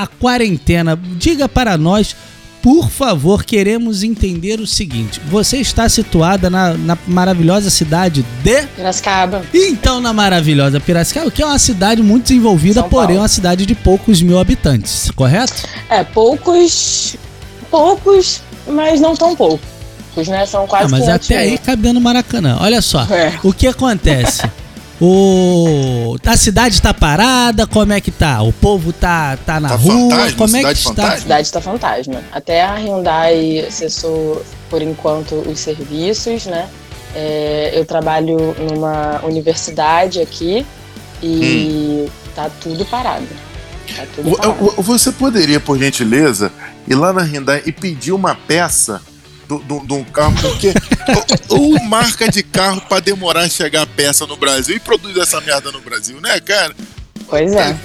à, 0.00 0.02
à 0.02 0.06
quarentena. 0.06 0.98
Diga 1.16 1.48
para 1.48 1.78
nós, 1.78 2.14
por 2.60 2.90
favor, 2.90 3.42
queremos 3.44 4.02
entender 4.02 4.60
o 4.60 4.66
seguinte. 4.66 5.18
Você 5.30 5.58
está 5.58 5.88
situada 5.88 6.50
na, 6.50 6.74
na 6.74 6.98
maravilhosa 7.06 7.70
cidade 7.70 8.22
de... 8.44 8.66
Piracicaba. 8.76 9.42
Então, 9.54 10.00
na 10.00 10.12
maravilhosa 10.12 10.78
Piracicaba, 10.80 11.30
que 11.30 11.42
é 11.42 11.46
uma 11.46 11.58
cidade 11.58 12.02
muito 12.02 12.24
desenvolvida, 12.24 12.82
porém 12.82 13.16
uma 13.16 13.28
cidade 13.28 13.64
de 13.64 13.74
poucos 13.74 14.20
mil 14.20 14.38
habitantes, 14.38 15.10
correto? 15.12 15.62
É, 15.88 16.04
poucos. 16.04 17.16
Poucos, 17.70 18.42
mas 18.66 19.00
não 19.00 19.14
tão 19.14 19.34
poucos, 19.36 19.62
né? 20.28 20.44
São 20.44 20.66
quase 20.66 20.86
Ah, 20.86 20.88
mas 20.90 21.04
500 21.04 21.24
até 21.26 21.38
aí 21.38 21.50
mil. 21.50 21.58
cabe 21.60 21.82
dentro 21.82 21.98
do 22.00 22.04
Maracanã. 22.04 22.58
Olha 22.60 22.82
só, 22.82 23.04
É. 23.04 23.38
o 23.44 23.52
que 23.52 23.68
acontece? 23.68 24.42
O... 25.00 26.16
A 26.26 26.36
cidade 26.36 26.80
tá 26.80 26.92
parada, 26.94 27.66
como 27.66 27.92
é 27.92 28.00
que 28.00 28.10
tá? 28.10 28.42
O 28.42 28.52
povo 28.52 28.92
tá, 28.92 29.36
tá 29.44 29.58
na 29.58 29.70
Tá 29.70 29.74
rua, 29.76 29.92
fantasma? 30.10 30.36
como 30.36 30.56
é 30.56 30.62
que 30.62 30.78
está? 30.78 31.08
A 31.14 31.16
cidade 31.18 31.52
tá 31.52 31.60
fantasma. 31.60 32.20
Até 32.30 32.62
a 32.62 32.74
Hyundai 32.76 33.66
cessou, 33.70 34.44
por 34.68 34.82
enquanto, 34.82 35.34
os 35.36 35.58
serviços, 35.58 36.46
né? 36.46 36.68
É, 37.14 37.72
eu 37.74 37.84
trabalho 37.84 38.54
numa 38.58 39.20
universidade 39.24 40.20
aqui 40.20 40.64
e 41.22 42.06
tá 42.36 42.48
tudo 42.60 42.84
parado. 42.84 43.26
Tá 43.96 44.04
tudo 44.14 44.36
parado. 44.36 44.54
vo- 44.54 44.82
Você 44.82 45.10
poderia, 45.10 45.58
por 45.58 45.78
gentileza, 45.78 46.52
ir 46.86 46.94
lá 46.94 47.12
na 47.12 47.22
Hyundai 47.22 47.62
e 47.66 47.72
pedir 47.72 48.12
uma 48.12 48.34
peça 48.34 49.00
de 49.58 49.92
um 49.94 50.04
carro, 50.04 50.34
porque 50.40 50.72
ou, 51.48 51.82
marca 51.84 52.30
de 52.30 52.42
carro 52.42 52.80
pra 52.82 53.00
demorar 53.00 53.42
a 53.42 53.48
chegar 53.48 53.82
a 53.82 53.86
peça 53.86 54.26
no 54.26 54.36
Brasil 54.36 54.76
e 54.76 54.80
produz 54.80 55.16
essa 55.16 55.40
merda 55.40 55.72
no 55.72 55.80
Brasil, 55.80 56.20
né, 56.20 56.38
cara? 56.40 56.74
Pois 57.28 57.52
é. 57.52 57.76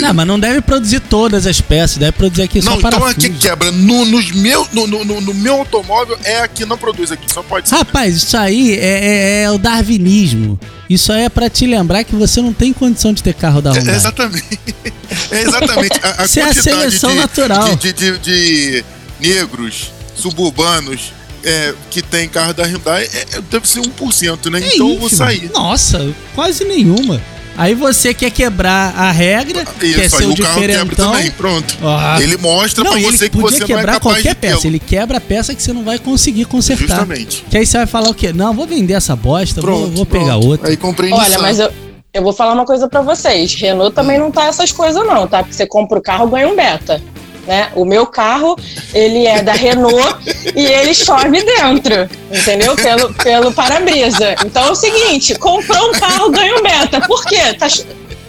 Não, 0.00 0.12
mas 0.12 0.26
não 0.26 0.40
deve 0.40 0.60
produzir 0.60 0.98
todas 0.98 1.46
as 1.46 1.60
peças, 1.60 1.98
deve 1.98 2.10
produzir 2.12 2.42
aqui 2.42 2.58
Não, 2.60 2.72
só 2.72 2.78
então 2.78 2.90
parafuso. 2.90 3.10
aqui 3.26 3.30
quebra. 3.38 3.70
No, 3.70 4.04
nos 4.04 4.32
meu, 4.32 4.66
no, 4.72 4.88
no, 4.88 5.04
no- 5.04 5.20
no 5.20 5.34
meu 5.34 5.54
automóvel 5.54 6.18
é 6.24 6.40
aqui, 6.40 6.64
não 6.64 6.76
produz 6.76 7.12
aqui, 7.12 7.32
só 7.32 7.40
pode 7.44 7.68
ser. 7.68 7.76
Rapaz, 7.76 8.16
isso 8.16 8.36
aí 8.36 8.72
é, 8.72 8.84
é- 8.84 9.42
é 9.44 9.50
o 9.52 9.58
darwinismo. 9.58 10.58
Isso 10.90 11.12
aí 11.12 11.22
é 11.24 11.28
pra 11.28 11.48
te 11.48 11.64
lembrar 11.64 12.02
que 12.02 12.16
você 12.16 12.42
não 12.42 12.52
tem 12.52 12.72
condição 12.72 13.12
de 13.12 13.22
ter 13.22 13.34
carro 13.34 13.62
da 13.62 13.70
É, 13.70 13.74
Hyundai. 13.74 13.94
exatamente. 13.94 14.60
É 15.30 15.40
exatamente. 15.42 16.00
A, 16.02 16.22
a 16.22 16.24
Isso 16.24 16.38
é 16.38 16.42
a 16.42 16.46
quantidade 16.46 16.62
seleção 16.62 17.10
de, 17.12 17.16
natural. 17.18 17.76
De, 17.76 17.92
de- 17.92 18.18
de- 18.18 18.18
de 18.18 18.84
negros, 19.20 19.90
suburbanos, 20.18 21.12
é, 21.44 21.74
que 21.90 22.02
tem 22.02 22.28
carro 22.28 22.52
da 22.52 22.64
Hyundai, 22.64 23.04
é, 23.12 23.36
é- 23.36 23.40
deve 23.50 23.68
ser 23.68 23.80
1%, 23.80 24.50
né? 24.50 24.60
É 24.60 24.74
então 24.74 24.90
eu 24.90 24.98
vou 24.98 25.08
sair. 25.08 25.50
Nossa, 25.54 26.12
quase 26.34 26.64
nenhuma. 26.64 27.20
Aí 27.56 27.74
você 27.74 28.14
quer 28.14 28.30
quebrar 28.30 28.94
a 28.96 29.10
regra, 29.10 29.64
quer 29.80 29.84
Isso, 30.06 30.16
ser 30.16 30.22
aí 30.22 30.28
o 30.28 30.32
o 30.32 30.36
carro 30.36 30.60
quebra 30.60 30.94
também, 30.96 31.28
pronto. 31.32 31.76
Ah. 31.82 32.16
Ele 32.20 32.36
mostra 32.36 32.84
Não, 32.84 32.92
pra 32.92 33.00
ele 33.00 33.10
você 33.18 33.28
que 33.28 33.36
podia 33.36 33.58
você 33.58 33.64
não 33.64 33.64
é 33.64 33.66
quebrar 33.80 33.92
capaz 33.94 34.14
qualquer 34.14 34.28
de 34.28 34.40
peça. 34.40 34.66
Ele 34.68 34.78
quebra 34.78 35.18
a 35.18 35.20
peça 35.20 35.52
que 35.52 35.60
você 35.60 35.72
não 35.72 35.82
vai 35.82 35.98
conseguir 35.98 36.44
consertar. 36.44 36.86
Justamente. 36.86 37.44
Que 37.50 37.58
aí 37.58 37.66
você 37.66 37.76
vai 37.78 37.86
falar 37.88 38.10
o 38.10 38.14
quê? 38.14 38.32
Não, 38.32 38.54
vou 38.54 38.64
vender 38.64 38.94
essa 38.94 39.16
bosta, 39.16 39.60
vou, 39.60 39.70
Pronto, 39.72 39.90
vou 39.96 40.06
pegar 40.06 40.34
pronto. 40.38 40.46
outra. 40.46 40.68
Aí 40.68 40.76
comprei 40.76 41.12
Olha, 41.12 41.24
Nissan. 41.30 41.42
mas 41.42 41.58
eu, 41.58 41.72
eu 42.14 42.22
vou 42.22 42.32
falar 42.32 42.52
uma 42.52 42.64
coisa 42.64 42.88
pra 42.88 43.02
vocês. 43.02 43.52
Renault 43.56 43.92
também 43.92 44.20
não 44.20 44.30
tá 44.30 44.44
essas 44.44 44.70
coisas, 44.70 45.04
não, 45.04 45.26
tá? 45.26 45.38
Porque 45.42 45.56
você 45.56 45.66
compra 45.66 45.98
o 45.98 46.02
carro, 46.02 46.28
ganha 46.28 46.46
um 46.46 46.54
beta. 46.54 47.02
Né? 47.48 47.70
O 47.74 47.86
meu 47.86 48.06
carro, 48.06 48.58
ele 48.92 49.26
é 49.26 49.42
da 49.42 49.54
Renault 49.54 50.18
e 50.54 50.66
ele 50.66 50.92
chove 50.92 51.42
dentro, 51.42 52.06
entendeu? 52.30 52.76
Pelo, 52.76 53.14
pelo 53.14 53.52
para-brisa. 53.52 54.34
Então 54.44 54.66
é 54.66 54.70
o 54.70 54.74
seguinte: 54.74 55.34
comprou 55.36 55.88
um 55.88 55.92
carro, 55.92 56.30
ganha 56.30 56.56
um 56.56 56.62
beta. 56.62 57.00
Por 57.00 57.24
quê? 57.24 57.54
Tá 57.58 57.66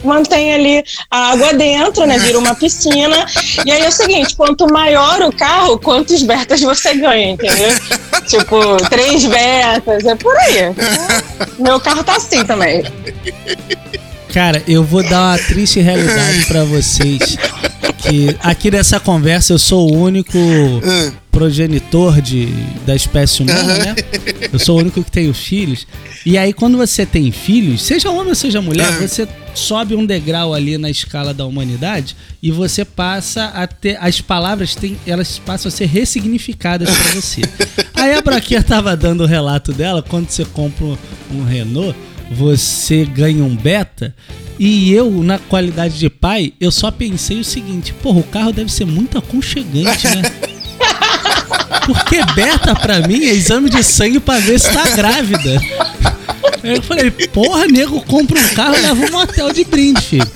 mantém 0.02 0.54
ali 0.54 0.82
a 1.10 1.32
água 1.32 1.52
dentro, 1.52 2.06
né? 2.06 2.18
Vira 2.18 2.38
uma 2.38 2.54
piscina. 2.54 3.26
E 3.66 3.70
aí 3.70 3.82
é 3.82 3.88
o 3.88 3.92
seguinte: 3.92 4.34
quanto 4.34 4.66
maior 4.72 5.20
o 5.20 5.30
carro, 5.30 5.78
quantos 5.78 6.22
betas 6.22 6.62
você 6.62 6.94
ganha, 6.94 7.32
entendeu? 7.32 7.68
Tipo, 8.26 8.76
três 8.88 9.26
betas, 9.26 10.06
é 10.06 10.14
por 10.14 10.34
aí. 10.34 10.74
Meu 11.58 11.78
carro 11.78 12.02
tá 12.02 12.16
assim 12.16 12.42
também. 12.42 12.82
Cara, 14.32 14.62
eu 14.66 14.82
vou 14.82 15.02
dar 15.02 15.32
uma 15.32 15.38
triste 15.38 15.80
realidade 15.80 16.46
pra 16.46 16.64
vocês. 16.64 17.36
Aqui 18.40 18.70
nessa 18.70 18.98
conversa 18.98 19.52
eu 19.52 19.58
sou 19.58 19.90
o 19.90 19.96
único 19.96 20.38
progenitor 21.30 22.20
de, 22.20 22.46
da 22.84 22.94
espécie 22.94 23.42
humana, 23.42 23.78
né? 23.78 23.96
Eu 24.52 24.58
sou 24.58 24.76
o 24.76 24.80
único 24.80 25.02
que 25.02 25.10
tenho 25.10 25.32
filhos. 25.32 25.86
E 26.26 26.36
aí, 26.36 26.52
quando 26.52 26.76
você 26.76 27.06
tem 27.06 27.30
filhos, 27.30 27.82
seja 27.82 28.10
homem 28.10 28.28
ou 28.28 28.34
seja 28.34 28.60
mulher, 28.60 28.90
você 28.98 29.26
sobe 29.54 29.94
um 29.94 30.04
degrau 30.04 30.52
ali 30.52 30.76
na 30.76 30.90
escala 30.90 31.32
da 31.32 31.46
humanidade 31.46 32.16
e 32.42 32.50
você 32.50 32.84
passa 32.84 33.46
a 33.46 33.66
ter. 33.66 33.96
As 34.00 34.20
palavras 34.20 34.74
têm, 34.74 34.98
elas 35.06 35.38
passam 35.38 35.68
a 35.68 35.72
ser 35.72 35.86
ressignificadas 35.86 36.90
pra 36.90 37.20
você. 37.20 37.42
Aí 37.94 38.14
a 38.14 38.22
Braquinha 38.22 38.62
tava 38.62 38.96
dando 38.96 39.24
o 39.24 39.26
relato 39.26 39.72
dela, 39.72 40.02
quando 40.02 40.28
você 40.28 40.44
compra 40.44 40.98
um 41.30 41.44
Renault, 41.44 41.94
você 42.30 43.04
ganha 43.04 43.42
um 43.42 43.56
beta. 43.56 44.14
E 44.58 44.92
eu, 44.92 45.10
na 45.22 45.38
qualidade 45.38 45.98
de 45.98 46.08
pai, 46.08 46.52
eu 46.60 46.70
só 46.70 46.90
pensei 46.90 47.40
o 47.40 47.44
seguinte: 47.44 47.92
porra, 47.94 48.20
o 48.20 48.24
carro 48.24 48.52
deve 48.52 48.70
ser 48.70 48.84
muito 48.84 49.18
aconchegante, 49.18 50.06
né? 50.06 50.22
Porque 51.86 52.24
beta 52.34 52.74
pra 52.76 53.00
mim 53.00 53.24
é 53.24 53.32
exame 53.32 53.68
de 53.68 53.82
sangue 53.82 54.20
pra 54.20 54.38
ver 54.38 54.60
se 54.60 54.72
tá 54.72 54.90
grávida. 54.90 55.60
Aí 56.62 56.76
eu 56.76 56.82
falei, 56.82 57.10
porra, 57.10 57.66
nego, 57.66 58.00
compra 58.02 58.38
um 58.38 58.48
carro 58.54 58.76
e 58.76 58.80
leva 58.80 59.06
um 59.06 59.10
motel 59.10 59.52
de 59.52 59.64
brinde, 59.64 60.00
filho. 60.00 60.30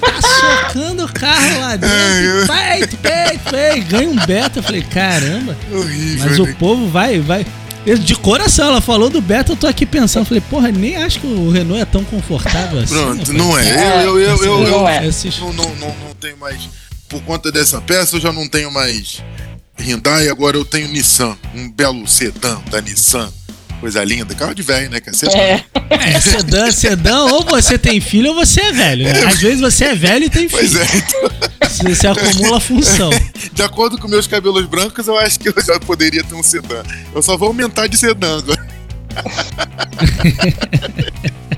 Tá 0.00 0.20
socando 0.22 1.04
o 1.04 1.12
carro 1.12 1.60
lá 1.60 1.76
dentro. 1.76 2.46
Peito, 2.46 2.96
peito, 2.96 3.50
peito. 3.50 3.86
Ganha 3.88 4.08
um 4.08 4.16
beta. 4.26 4.60
Eu 4.60 4.62
falei, 4.62 4.82
caramba. 4.82 5.56
Horrível. 5.70 6.26
Mas 6.28 6.38
o 6.38 6.44
né? 6.44 6.56
povo 6.58 6.88
vai, 6.88 7.20
vai. 7.20 7.44
De 7.84 8.14
coração, 8.14 8.68
ela 8.68 8.80
falou 8.80 9.10
do 9.10 9.20
beta, 9.20 9.52
eu 9.52 9.56
tô 9.56 9.66
aqui 9.66 9.84
pensando. 9.84 10.24
Falei, 10.24 10.42
porra, 10.48 10.70
nem 10.70 10.96
acho 10.96 11.20
que 11.20 11.26
o 11.26 11.50
Renault 11.50 11.82
é 11.82 11.84
tão 11.84 12.04
confortável 12.04 12.80
assim. 12.80 12.94
Pronto, 12.94 13.32
não 13.32 13.58
é. 13.58 14.04
Eu, 14.04 14.20
eu, 14.20 14.36
eu, 14.36 14.44
eu, 14.44 14.70
Não 14.70 14.88
é. 14.88 15.00
Não, 15.40 15.52
não, 15.52 15.76
não, 15.76 15.96
não 16.06 16.14
tenho 16.20 16.36
mais. 16.36 16.68
Por 17.08 17.20
conta 17.22 17.50
dessa 17.50 17.80
peça, 17.80 18.16
eu 18.16 18.20
já 18.20 18.32
não 18.32 18.48
tenho 18.48 18.70
mais 18.70 19.22
Hyundai, 19.78 20.28
agora 20.28 20.56
eu 20.56 20.64
tenho 20.64 20.88
Nissan. 20.88 21.36
Um 21.54 21.70
belo 21.70 22.06
sedã 22.06 22.60
da 22.70 22.80
Nissan. 22.80 23.30
Coisa 23.80 24.04
linda. 24.04 24.34
Carro 24.34 24.54
de 24.54 24.62
velho, 24.62 24.88
né? 24.90 25.00
Que 25.00 25.10
é. 25.36 25.64
É. 25.90 26.20
Sedã, 26.20 26.70
sedã, 26.70 27.24
ou 27.24 27.44
você 27.44 27.78
tem 27.78 28.00
filho 28.00 28.30
ou 28.30 28.34
você 28.34 28.60
é 28.60 28.72
velho. 28.72 29.04
Né? 29.04 29.24
Às 29.24 29.40
vezes 29.40 29.60
você 29.60 29.86
é 29.86 29.94
velho 29.94 30.24
e 30.24 30.30
tem 30.30 30.48
Pois 30.48 30.70
filho. 30.70 30.82
é, 30.82 30.86
então, 30.96 31.30
Você, 31.68 31.94
você 31.94 32.06
acumula 32.06 32.60
função. 32.60 33.10
de 33.52 33.62
acordo 33.62 33.98
com 33.98 34.08
meus 34.08 34.26
cabelos 34.26 34.66
brancos, 34.66 35.06
eu 35.06 35.18
acho 35.18 35.38
que 35.38 35.48
eu 35.48 35.54
já 35.64 35.78
poderia 35.80 36.22
ter 36.24 36.34
um 36.34 36.42
sedã. 36.42 36.82
Eu 37.14 37.22
só 37.22 37.36
vou 37.36 37.48
aumentar 37.48 37.86
de 37.86 37.96
sedã 37.96 38.38
agora. 38.38 38.72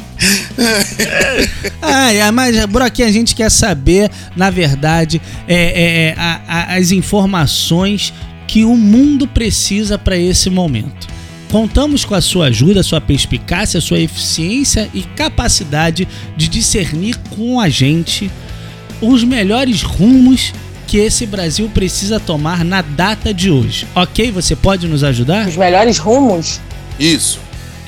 Ah, 1.82 2.32
mas 2.32 2.56
aqui 2.86 3.02
a 3.02 3.10
gente 3.10 3.34
quer 3.34 3.50
saber, 3.50 4.10
na 4.36 4.50
verdade, 4.50 5.20
é, 5.46 5.54
é, 5.54 6.08
é, 6.08 6.14
a- 6.16 6.40
a- 6.48 6.74
as 6.76 6.90
informações 6.90 8.12
que 8.46 8.64
o 8.64 8.76
mundo 8.76 9.26
precisa 9.26 9.98
para 9.98 10.16
esse 10.16 10.48
momento. 10.48 11.06
Contamos 11.50 12.04
com 12.04 12.14
a 12.14 12.20
sua 12.20 12.46
ajuda, 12.46 12.82
sua 12.82 13.00
perspicácia, 13.00 13.80
sua 13.80 14.00
eficiência 14.00 14.90
e 14.92 15.02
capacidade 15.02 16.08
de 16.36 16.48
discernir 16.48 17.16
com 17.30 17.60
a 17.60 17.68
gente 17.68 18.30
os 19.00 19.22
melhores 19.22 19.82
rumos 19.82 20.52
que 20.86 20.98
esse 20.98 21.26
Brasil 21.26 21.70
precisa 21.72 22.18
tomar 22.18 22.64
na 22.64 22.82
data 22.82 23.32
de 23.32 23.50
hoje. 23.50 23.86
Ok? 23.94 24.30
Você 24.32 24.54
pode 24.56 24.86
nos 24.86 25.02
ajudar? 25.04 25.46
Os 25.48 25.56
melhores 25.56 25.98
rumos? 25.98 26.60
Isso. 26.98 27.38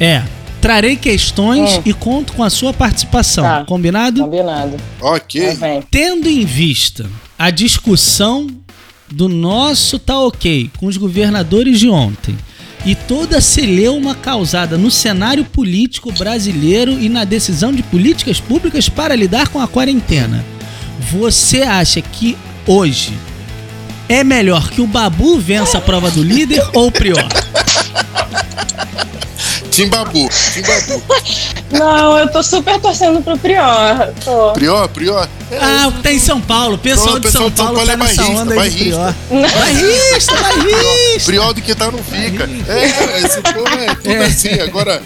É. 0.00 0.22
Trarei 0.60 0.96
questões 0.96 1.76
Hum. 1.78 1.82
e 1.84 1.92
conto 1.92 2.32
com 2.32 2.42
a 2.42 2.50
sua 2.50 2.72
participação. 2.72 3.44
Tá. 3.44 3.64
Combinado? 3.64 4.22
Combinado. 4.22 4.76
Ok. 5.00 5.54
Vem. 5.54 5.82
Tendo 5.90 6.28
em 6.28 6.44
vista 6.44 7.06
a 7.38 7.50
discussão 7.50 8.48
do 9.10 9.28
nosso 9.28 9.98
tá 9.98 10.18
ok 10.18 10.70
com 10.78 10.86
os 10.86 10.96
governadores 10.96 11.78
de 11.78 11.88
ontem 11.88 12.36
e 12.86 12.94
toda 12.94 13.38
a 13.38 13.40
celeuma 13.40 14.14
causada 14.14 14.78
no 14.78 14.92
cenário 14.92 15.44
político 15.44 16.12
brasileiro 16.12 16.92
e 16.92 17.08
na 17.08 17.24
decisão 17.24 17.72
de 17.72 17.82
políticas 17.82 18.40
públicas 18.40 18.88
para 18.88 19.16
lidar 19.16 19.48
com 19.48 19.60
a 19.60 19.66
quarentena, 19.66 20.44
você 21.10 21.62
acha 21.62 22.00
que 22.00 22.38
hoje 22.64 23.18
é 24.08 24.22
melhor 24.22 24.70
que 24.70 24.80
o 24.80 24.86
Babu 24.86 25.36
vença 25.36 25.78
a 25.78 25.80
prova 25.80 26.12
do 26.12 26.22
líder 26.22 26.64
ou 26.72 26.86
o 26.86 26.92
Prior? 26.92 27.26
Timbabu. 29.68 30.28
Timbabu. 30.54 31.02
Não, 31.70 32.18
eu 32.18 32.30
tô 32.30 32.42
super 32.42 32.80
torcendo 32.80 33.20
pro 33.20 33.36
Prior. 33.36 34.10
Tô. 34.24 34.52
Prior, 34.52 34.88
Prior. 34.88 35.28
É, 35.50 35.58
Ah, 35.60 35.92
tá 36.02 36.12
em 36.12 36.18
São 36.18 36.40
Paulo. 36.40 36.74
O 36.74 36.78
pessoal, 36.78 37.06
Não, 37.06 37.14
o 37.16 37.20
de 37.20 37.30
São 37.30 37.48
pessoal 37.48 37.50
de 37.50 37.56
São 37.56 37.66
Paulo 37.66 37.86
Paulo 37.86 37.86
tá 37.86 37.92
é 37.92 37.96
nessa 37.96 38.22
bairrista, 38.22 38.42
onda 38.42 38.54
Prior. 38.54 39.14
Bairrista, 39.52 40.34
bairrista. 40.42 41.24
Prior 41.24 41.52
do 41.54 41.62
que 41.62 41.74
tá 41.74 41.90
não 41.90 41.98
fica. 42.02 42.48
É, 42.68 43.18
esse 43.24 43.40
povo 43.42 43.68
é 43.78 43.94
tudo 43.94 44.10
É. 44.10 44.24
assim. 44.26 44.60
Agora, 44.60 45.02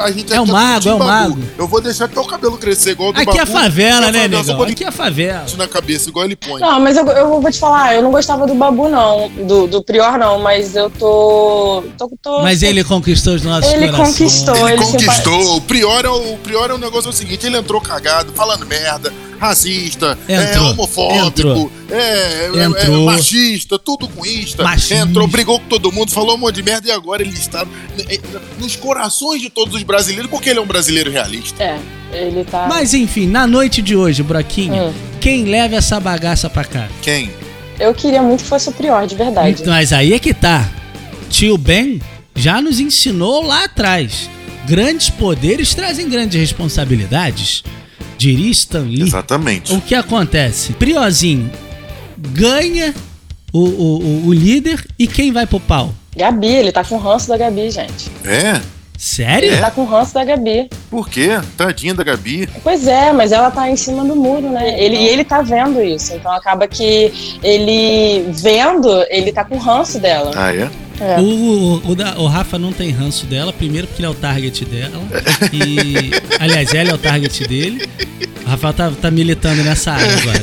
a 0.00 0.10
gente 0.10 0.32
É 0.32 0.40
o 0.40 0.44
aqui 0.44 0.52
mago, 0.52 0.88
é 0.88 0.94
o 0.94 0.98
mago. 0.98 1.38
Eu 1.58 1.68
vou 1.68 1.80
deixar 1.80 2.08
teu 2.08 2.24
cabelo 2.24 2.56
crescer 2.58 2.90
igual 2.92 3.10
o 3.10 3.12
do 3.12 3.20
Aqui 3.20 3.38
é 3.38 3.44
Babu. 3.44 3.52
favela, 3.52 4.06
Eu 4.06 4.12
né, 4.12 4.28
negão? 4.28 4.62
Aqui 4.62 4.84
é 4.84 4.90
favela. 4.90 5.44
isso 5.46 5.56
na 5.56 5.68
cabeça, 5.68 6.08
igual 6.08 6.24
ele 6.24 6.36
põe. 6.36 6.60
Não, 6.60 6.80
mas 6.80 6.96
eu, 6.96 7.06
eu 7.08 7.40
vou 7.40 7.50
te 7.50 7.58
falar, 7.58 7.94
eu 7.94 8.02
não 8.02 8.10
gostava 8.10 8.46
do 8.46 8.54
Babu, 8.54 8.88
não. 8.88 9.28
Do, 9.46 9.66
do 9.66 9.82
Prior, 9.82 10.18
não, 10.18 10.38
mas 10.38 10.74
eu 10.74 10.88
tô. 10.90 11.84
tô, 11.98 12.10
tô 12.22 12.42
Mas 12.42 12.62
ele 12.62 12.82
conquistou 12.82 13.34
os 13.34 13.42
nossos 13.42 13.70
Ele 13.72 13.88
corações. 13.88 14.18
conquistou. 14.18 14.56
Ele 14.68 14.72
ele 14.76 14.84
conquistou. 14.84 15.56
O 15.56 15.60
Prior, 15.60 16.04
é 16.04 16.08
o, 16.08 16.34
o 16.34 16.38
Prior 16.38 16.70
é 16.70 16.74
um 16.74 16.78
negócio 16.78 17.08
é 17.08 17.10
o 17.10 17.16
seguinte: 17.16 17.46
ele 17.46 17.56
entrou 17.58 17.80
cagado, 17.80 18.32
falando 18.34 18.64
merda, 18.66 19.12
racista, 19.38 20.18
é 20.28 20.34
Entrou, 20.50 20.70
homofóbico, 20.70 21.26
entrou. 21.26 21.72
é, 21.90 21.96
é- 21.96 22.50
é 22.58 22.64
Entrou. 22.64 23.04
machista, 23.06 23.78
tudo 23.78 24.08
com 24.08 24.24
ista. 24.24 24.62
Machista. 24.62 24.94
Entrou, 24.96 25.26
brigou 25.26 25.60
com 25.60 25.66
todo 25.68 25.92
mundo, 25.92 26.10
falou 26.10 26.34
um 26.34 26.38
monte 26.38 26.56
de 26.56 26.62
merda 26.62 26.88
e 26.88 26.90
agora 26.90 27.22
ele 27.22 27.34
está 27.34 27.66
nos 28.58 28.76
corações 28.76 29.40
de 29.42 29.50
todos 29.50 29.74
os 29.74 29.82
brasileiros, 29.82 30.30
porque 30.30 30.50
ele 30.50 30.58
é 30.58 30.62
um 30.62 30.66
brasileiro 30.66 31.10
realista. 31.10 31.62
É, 31.62 31.78
ele 32.12 32.44
tá. 32.44 32.66
Mas 32.68 32.94
enfim, 32.94 33.26
na 33.26 33.46
noite 33.46 33.82
de 33.82 33.94
hoje, 33.96 34.22
Broquinho, 34.22 34.86
Hum. 34.88 34.92
quem 35.20 35.44
leva 35.44 35.76
essa 35.76 35.98
bagaça 36.00 36.48
pra 36.50 36.64
cá? 36.64 36.88
Quem? 37.02 37.30
Eu 37.78 37.92
queria 37.94 38.22
muito 38.22 38.42
que 38.42 38.48
fosse 38.48 38.68
o 38.68 38.72
Prior, 38.72 39.06
de 39.06 39.14
verdade. 39.14 39.62
Mas 39.66 39.92
aí 39.92 40.14
é 40.14 40.18
que 40.18 40.32
tá. 40.32 40.66
Tio 41.28 41.58
Ben 41.58 42.00
já 42.34 42.60
nos 42.62 42.80
ensinou 42.80 43.42
lá 43.42 43.64
atrás. 43.64 44.30
Grandes 44.66 45.10
poderes 45.10 45.74
trazem 45.74 46.08
grandes 46.08 46.40
responsabilidades. 46.40 47.62
Diria 48.26 48.50
Stan 48.50 48.80
Lee. 48.80 49.02
Exatamente. 49.02 49.72
O 49.72 49.80
que 49.80 49.94
acontece? 49.94 50.72
Priozinho 50.72 51.48
ganha 52.18 52.92
o, 53.52 53.60
o, 53.60 53.98
o- 54.00 54.26
o 54.26 54.32
líder 54.32 54.84
e 54.98 55.06
quem 55.06 55.30
vai 55.30 55.46
pro 55.46 55.60
pau? 55.60 55.94
Gabi, 56.16 56.48
ele 56.48 56.72
tá 56.72 56.82
com 56.82 56.96
ranço 56.96 57.28
da 57.28 57.36
Gabi, 57.36 57.70
gente. 57.70 58.10
É? 58.24 58.60
Sério? 58.98 59.50
Ele 59.52 59.58
tá 59.60 59.70
com 59.70 59.84
ranço 59.84 60.12
da 60.14 60.24
Gabi. 60.24 60.68
Por 60.90 61.08
quê? 61.08 61.38
Tadinha 61.56 61.94
da 61.94 62.02
Gabi. 62.02 62.48
Pois 62.64 62.88
é, 62.88 63.12
mas 63.12 63.30
ela 63.30 63.50
tá 63.50 63.70
em 63.70 63.76
cima 63.76 64.02
do 64.04 64.16
muro, 64.16 64.48
né? 64.50 64.82
Ele, 64.82 64.96
e 64.96 65.06
ele 65.06 65.22
tá 65.22 65.42
vendo 65.42 65.80
isso. 65.82 66.14
Então 66.14 66.32
acaba 66.32 66.66
que 66.66 67.12
ele 67.44 68.24
vendo, 68.32 68.88
ele 69.10 69.30
tá 69.32 69.44
com 69.44 69.56
ranço 69.58 70.00
dela. 70.00 70.32
Ah, 70.34 70.52
é? 70.52 70.68
É. 71.00 71.20
O, 71.20 71.82
o, 71.84 71.94
da- 71.94 72.18
o 72.18 72.26
Rafa 72.26 72.58
não 72.58 72.72
tem 72.72 72.90
ranço 72.90 73.26
dela, 73.26 73.52
primeiro 73.52 73.86
porque 73.86 74.00
ele 74.02 74.06
é 74.06 74.10
o 74.10 74.14
target 74.14 74.64
dela. 74.64 75.02
E. 75.52 76.10
Aliás, 76.40 76.72
ela 76.74 76.90
é 76.90 76.94
o 76.94 76.98
target 76.98 77.46
dele. 77.46 77.86
O 78.44 78.48
Rafael 78.48 78.72
tá, 78.74 78.90
tá 78.92 79.10
militando 79.10 79.62
nessa 79.64 79.92
área 79.92 80.16
agora. 80.18 80.42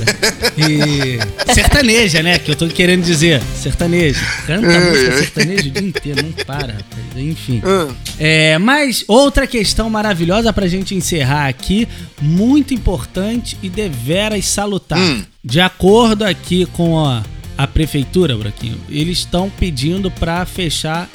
E. 0.57 1.19
Sertaneja, 1.53 2.21
né? 2.21 2.37
Que 2.39 2.51
eu 2.51 2.55
tô 2.55 2.67
querendo 2.67 3.03
dizer. 3.03 3.41
Sertaneja. 3.55 4.19
Canta 4.45 4.67
É, 4.67 4.89
música 4.91 5.13
é. 5.13 5.17
sertaneja 5.17 5.69
o 5.69 5.71
dia 5.71 5.81
inteiro, 5.87 6.23
não 6.23 6.31
para, 6.45 6.73
rapaz. 6.73 7.03
Enfim. 7.15 7.61
Ah, 7.63 7.87
É, 8.19 8.57
mas 8.57 9.05
outra 9.07 9.47
questão 9.47 9.89
maravilhosa 9.89 10.51
pra 10.51 10.67
gente 10.67 10.93
encerrar 10.95 11.47
aqui, 11.47 11.87
muito 12.21 12.73
importante 12.73 13.57
e 13.63 13.69
deveras 13.69 14.45
salutar. 14.45 14.99
Hum. 14.99 15.23
De 15.43 15.59
acordo 15.61 16.23
aqui 16.23 16.65
com 16.67 16.99
a, 17.05 17.23
a 17.57 17.67
prefeitura, 17.67 18.35
Broquinho, 18.37 18.79
eles 18.89 19.19
estão 19.19 19.49
pedindo 19.49 20.09
pra 20.09 20.45
fechar 20.45 21.09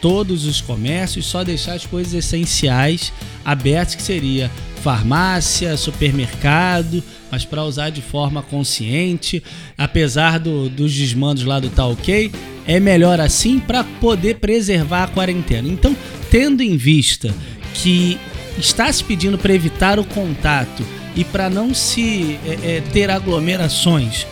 todos 0.00 0.46
os 0.46 0.60
comércios, 0.60 1.26
só 1.26 1.44
deixar 1.44 1.74
as 1.74 1.84
coisas 1.84 2.14
essenciais 2.14 3.12
abertas, 3.44 3.94
que 3.94 4.02
seria 4.02 4.50
farmácia, 4.82 5.76
supermercado, 5.76 7.02
mas 7.30 7.44
para 7.44 7.62
usar 7.64 7.90
de 7.90 8.00
forma 8.00 8.42
consciente, 8.42 9.42
apesar 9.76 10.38
do- 10.38 10.70
dos 10.70 10.94
desmandos 10.94 11.44
lá 11.44 11.60
do 11.60 11.68
tá 11.68 11.86
ok, 11.86 12.32
é 12.66 12.80
melhor 12.80 13.20
assim 13.20 13.58
para 13.58 13.84
poder 13.84 14.36
preservar 14.36 15.04
a 15.04 15.08
quarentena. 15.08 15.68
Então, 15.68 15.94
tendo 16.30 16.62
em 16.62 16.76
vista 16.78 17.34
que 17.74 18.18
está 18.58 18.90
se 18.90 19.04
pedindo 19.04 19.36
para 19.36 19.52
evitar 19.54 19.98
o 19.98 20.04
contato 20.04 20.82
e 21.14 21.24
para 21.24 21.50
não 21.50 21.74
se 21.74 22.38
é, 22.46 22.76
é, 22.76 22.82
ter 22.92 23.10
aglomerações, 23.10 24.26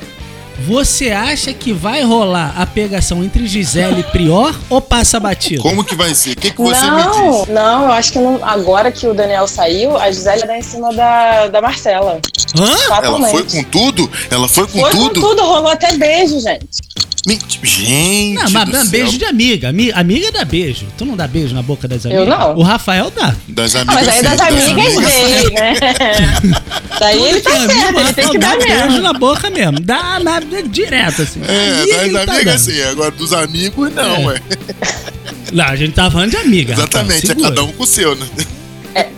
você 0.61 1.11
acha 1.11 1.53
que 1.53 1.73
vai 1.73 2.03
rolar 2.03 2.55
a 2.57 2.67
pegação 2.67 3.23
entre 3.23 3.47
Gisele 3.47 4.01
e 4.01 4.03
Prior 4.05 4.55
ou 4.69 4.81
passa 4.81 5.21
batido? 5.21 5.63
como 5.63 5.85
que 5.85 5.95
vai 5.95 6.15
ser? 6.15 6.33
O 6.33 6.37
que, 6.37 6.51
que 6.51 6.61
você 6.61 6.83
me 6.91 6.91
não, 7.05 7.41
diz? 7.45 7.49
não, 7.49 7.83
eu 7.85 7.93
acho 7.93 8.13
que 8.13 8.19
não- 8.19 8.41
agora 8.45 8.91
que 8.91 9.07
o 9.07 9.15
Daniel 9.15 9.47
saiu, 9.47 9.97
a 9.97 10.11
Gisele 10.11 10.43
tá 10.47 10.57
em 10.59 10.63
cima 10.63 10.93
da, 10.93 11.47
da 11.49 11.61
Marcela. 11.63 12.21
Hã? 12.59 12.95
Ela 13.05 13.29
foi 13.29 13.43
com 13.45 13.63
tudo? 13.65 14.11
Ela 14.31 14.49
foi 14.49 14.67
com 14.67 14.81
Foi 14.81 14.91
tudo? 14.91 15.21
com 15.21 15.29
tudo, 15.29 15.43
rolou 15.43 15.69
até 15.71 15.97
beijo, 15.97 16.41
gente. 16.41 16.67
Gente. 17.27 18.35
Não, 18.35 18.51
mas 18.51 18.65
do 18.69 18.77
céu. 18.77 18.87
beijo 18.91 19.19
de 19.19 19.25
amiga. 19.25 19.69
Ami- 19.71 19.93
Amiga 19.93 20.31
dá 20.33 20.45
beijo. 20.45 20.87
Tu 20.97 21.05
não 21.05 21.17
dá 21.17 21.27
beijo 21.27 21.55
na 21.55 21.63
boca 21.63 21.87
das 21.89 22.07
amigas? 22.07 22.29
não. 22.29 22.57
O 22.57 22.63
Rafael 22.63 23.11
dá. 23.11 23.35
Das 23.49 23.75
Ah, 23.75 23.81
amigas. 23.81 23.95
mas 23.97 24.09
aí 24.09 24.17
sim, 24.17 24.23
das 24.23 24.41
amigas 24.41 24.95
dei, 24.95 25.51
né? 25.51 25.75
Daí 27.01 27.23
ele 27.29 27.41
tá 27.41 27.51
amigo, 27.57 27.73
certo, 27.73 27.99
ele 28.01 28.13
tem 28.13 28.29
que 28.31 28.39
dá 28.39 28.49
dar 28.57 28.59
beijo 28.59 28.85
mesmo. 28.87 29.01
na 29.03 29.13
boca 29.13 29.51
mesmo. 29.51 29.81
Dá 29.81 30.19
na, 30.21 30.41
direto, 30.69 31.23
assim. 31.23 31.41
É, 31.47 32.09
das 32.09 32.27
tá 32.27 32.33
amigas 32.35 32.67
dando. 32.67 32.75
sim. 32.77 32.83
Agora 32.83 33.11
dos 33.11 33.33
amigos, 33.33 33.93
não, 33.95 34.05
É. 34.17 34.27
ué. 34.27 34.43
Não, 35.53 35.65
a 35.65 35.77
gente 35.77 35.93
tá 35.93 36.11
falando 36.11 36.31
de 36.31 36.37
amiga. 36.37 36.73
Exatamente, 36.75 37.27
Rafael, 37.29 37.47
é 37.47 37.49
cada 37.49 37.65
um 37.65 37.73
com 37.73 37.83
o 37.83 37.87
seu, 37.87 38.15
né? 38.15 38.27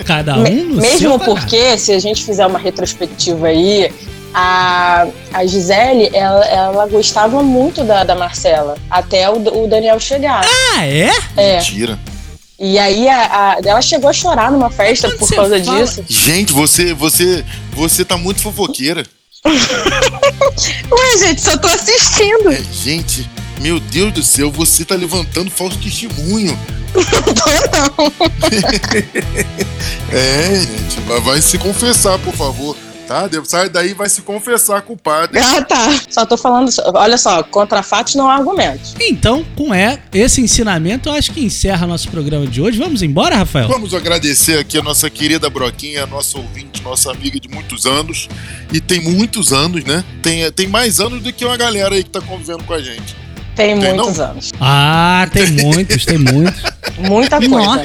Cada 0.04 0.36
um 0.38 0.64
no 0.64 0.76
Mesmo 0.76 1.18
porque, 1.20 1.78
se 1.78 1.92
a 1.92 1.98
gente 1.98 2.24
fizer 2.24 2.46
uma 2.46 2.58
retrospectiva 2.58 3.46
aí, 3.48 3.90
a, 4.34 5.06
a 5.32 5.46
Gisele, 5.46 6.10
ela, 6.14 6.44
ela 6.46 6.86
gostava 6.86 7.42
muito 7.42 7.82
da, 7.84 8.04
da 8.04 8.14
Marcela, 8.14 8.76
até 8.90 9.28
o, 9.28 9.64
o 9.64 9.66
Daniel 9.68 9.98
chegar. 10.00 10.44
Ah, 10.76 10.86
é? 10.86 11.10
É. 11.36 11.56
Mentira. 11.56 11.98
E 12.58 12.78
aí 12.78 13.08
a, 13.08 13.18
a- 13.54 13.58
ela 13.64 13.80
chegou 13.80 14.10
a 14.10 14.12
chorar 14.12 14.50
numa 14.52 14.70
festa 14.70 15.08
Quando 15.08 15.18
por 15.18 15.34
causa 15.34 15.64
fala- 15.64 15.80
disso. 15.84 16.04
Gente, 16.08 16.52
você, 16.52 16.92
você, 16.92 17.44
você 17.72 18.04
tá 18.04 18.16
muito 18.18 18.42
fofoqueira. 18.42 19.04
Ué, 19.46 21.18
gente, 21.18 21.40
só 21.40 21.56
tô 21.56 21.66
assistindo. 21.68 22.52
É, 22.52 22.62
gente, 22.72 23.28
meu 23.60 23.80
Deus 23.80 24.12
do 24.12 24.22
céu, 24.22 24.50
você 24.50 24.84
tá 24.84 24.94
levantando 24.94 25.50
falso 25.50 25.78
testemunho. 25.78 26.58
Tô 26.92 27.00
não. 27.00 28.10
É, 30.12 30.56
gente, 30.60 31.00
mas 31.06 31.22
vai 31.24 31.40
se 31.40 31.56
confessar, 31.56 32.18
por 32.18 32.34
favor. 32.34 32.76
Tá? 33.10 33.26
De- 33.26 33.40
Sai 33.44 33.68
daí 33.68 33.90
e 33.90 33.94
vai 33.94 34.08
se 34.08 34.22
confessar 34.22 34.82
com 34.82 34.92
o 34.92 34.96
padre. 34.96 35.40
Ah, 35.40 35.60
tá. 35.62 36.00
Só 36.08 36.24
tô 36.24 36.36
falando. 36.36 36.70
Olha 36.94 37.18
só, 37.18 37.42
contra 37.42 37.82
fatos 37.82 38.14
não 38.14 38.30
há 38.30 38.36
argumentos. 38.36 38.94
Então, 39.00 39.44
com 39.56 39.74
é, 39.74 39.98
esse 40.14 40.40
ensinamento, 40.40 41.08
eu 41.08 41.14
acho 41.14 41.32
que 41.32 41.44
encerra 41.44 41.88
nosso 41.88 42.08
programa 42.08 42.46
de 42.46 42.62
hoje. 42.62 42.78
Vamos 42.78 43.02
embora, 43.02 43.34
Rafael? 43.34 43.66
Vamos 43.66 43.94
agradecer 43.94 44.60
aqui 44.60 44.78
a 44.78 44.82
nossa 44.82 45.10
querida 45.10 45.50
Broquinha, 45.50 46.04
a 46.04 46.06
nossa 46.06 46.38
ouvinte, 46.38 46.80
nossa 46.84 47.10
amiga 47.10 47.40
de 47.40 47.48
muitos 47.48 47.84
anos. 47.84 48.28
E 48.72 48.80
tem 48.80 49.00
muitos 49.00 49.52
anos, 49.52 49.82
né? 49.82 50.04
Tem, 50.22 50.48
tem 50.52 50.68
mais 50.68 51.00
anos 51.00 51.20
do 51.20 51.32
que 51.32 51.44
uma 51.44 51.56
galera 51.56 51.96
aí 51.96 52.04
que 52.04 52.10
tá 52.10 52.20
convivendo 52.20 52.62
com 52.62 52.74
a 52.74 52.80
gente. 52.80 53.16
Tem, 53.56 53.76
Tem, 53.78 53.92
muitos 53.94 54.18
não? 54.18 54.24
anos. 54.24 54.52
Ah, 54.60 55.28
tem 55.32 55.50
muitos, 55.50 56.06
tem 56.06 56.16
muitos. 56.16 56.62
Muita 57.00 57.38
coisa. 57.38 57.48
Nossa. 57.58 57.82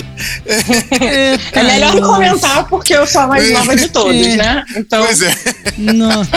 É 1.53 1.63
melhor 1.63 1.95
não 1.95 2.13
comentar 2.13 2.67
porque 2.67 2.93
eu 2.93 3.05
sou 3.07 3.21
a 3.21 3.27
mais 3.27 3.51
nova 3.51 3.75
de 3.75 3.87
todos, 3.89 4.15
É. 4.15 4.35
né? 4.35 4.63
Então, 4.75 5.03
Pois 5.05 5.21
é, 5.21 5.35
Nossa. 5.77 6.29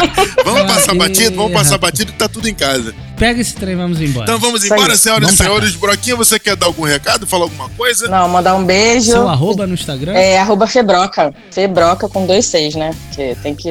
vamos 0.45 0.73
passar 0.73 0.95
batido, 0.95 1.37
vamos 1.37 1.53
passar 1.53 1.79
batido 1.79 2.13
que 2.13 2.19
tá 2.19 2.29
tudo 2.29 2.49
em 2.49 2.55
casa. 2.55 2.95
Pega 3.17 3.41
esse 3.41 3.55
trem, 3.55 3.75
vamos 3.77 4.01
embora. 4.01 4.25
Então 4.25 4.39
vamos 4.39 4.65
embora, 4.65 4.97
senhoras 4.97 5.33
e 5.33 5.37
senhores. 5.37 5.75
Broquinha, 5.75 6.17
você 6.17 6.39
quer 6.39 6.55
dar 6.57 6.67
algum 6.67 6.85
recado, 6.85 7.27
falar 7.27 7.45
alguma 7.45 7.69
coisa? 7.71 8.09
não, 8.09 8.29
mandar 8.29 8.55
um 8.55 8.65
beijo. 8.65 9.11
Seu 9.11 9.29
arroba 9.29 9.67
no 9.67 9.75
Instagram? 9.75 10.13
É 10.15 10.39
arroba 10.39 10.67
Febroca. 10.67 11.35
Febroca 11.51 12.09
com 12.09 12.27
dois 12.27 12.47
seis, 12.47 12.75
né? 12.75 12.95
Porque 13.09 13.37
tem 13.43 13.55
que 13.55 13.71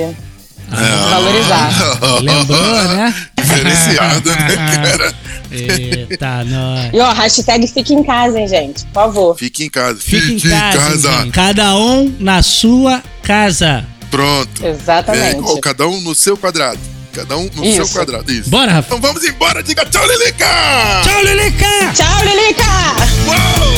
Ah. 0.70 1.08
valorizar. 1.12 1.70
Lembrou, 2.22 2.84
né? 2.90 3.14
Diferenciado, 3.38 4.30
né, 4.30 4.48
cara? 4.84 5.14
Eita, 5.52 6.44
nós. 6.46 6.90
E 6.94 7.00
ó, 7.00 7.12
hashtag 7.14 7.68
fique 7.68 7.94
em 7.94 8.04
casa, 8.04 8.40
hein, 8.40 8.48
gente? 8.48 8.86
Por 8.86 8.94
favor. 8.94 9.38
Fique 9.38 9.64
em 9.64 9.70
casa. 9.70 10.00
Fique 10.00 10.34
em 10.34 10.40
casa, 10.40 11.12
gente. 11.24 11.32
Cada 11.32 11.76
um 11.76 12.14
na 12.20 12.42
sua 12.44 13.04
casa. 13.24 13.86
Pronto. 14.10 14.66
Exatamente. 14.66 15.36
É, 15.36 15.38
igual, 15.38 15.60
cada 15.60 15.88
um 15.88 16.00
no 16.02 16.16
seu 16.16 16.38
quadrado. 16.38 16.80
Cada 17.14 17.36
um 17.36 17.50
no 17.56 17.64
seu 17.74 17.84
Isso. 17.84 17.94
quadrado. 17.94 18.32
Isso. 18.32 18.50
Bora, 18.50 18.72
Rafa. 18.74 18.88
Então 18.96 19.02
vamos 19.02 19.24
embora. 19.24 19.64
Diga 19.64 19.84
tchau, 19.86 20.06
Lilica! 20.06 20.46
Tchau, 21.04 21.24
Lilica! 21.24 21.94
Tchau, 21.94 22.24
Lilica! 22.24 22.64
Uou! 23.28 23.78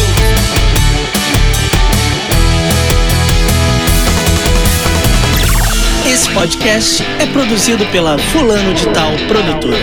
Esse 6.05 6.29
podcast 6.31 7.03
é 7.19 7.25
produzido 7.27 7.85
pela 7.87 8.17
Fulano 8.17 8.73
de 8.73 8.85
Tal 8.89 9.11
Produtora. 9.27 9.77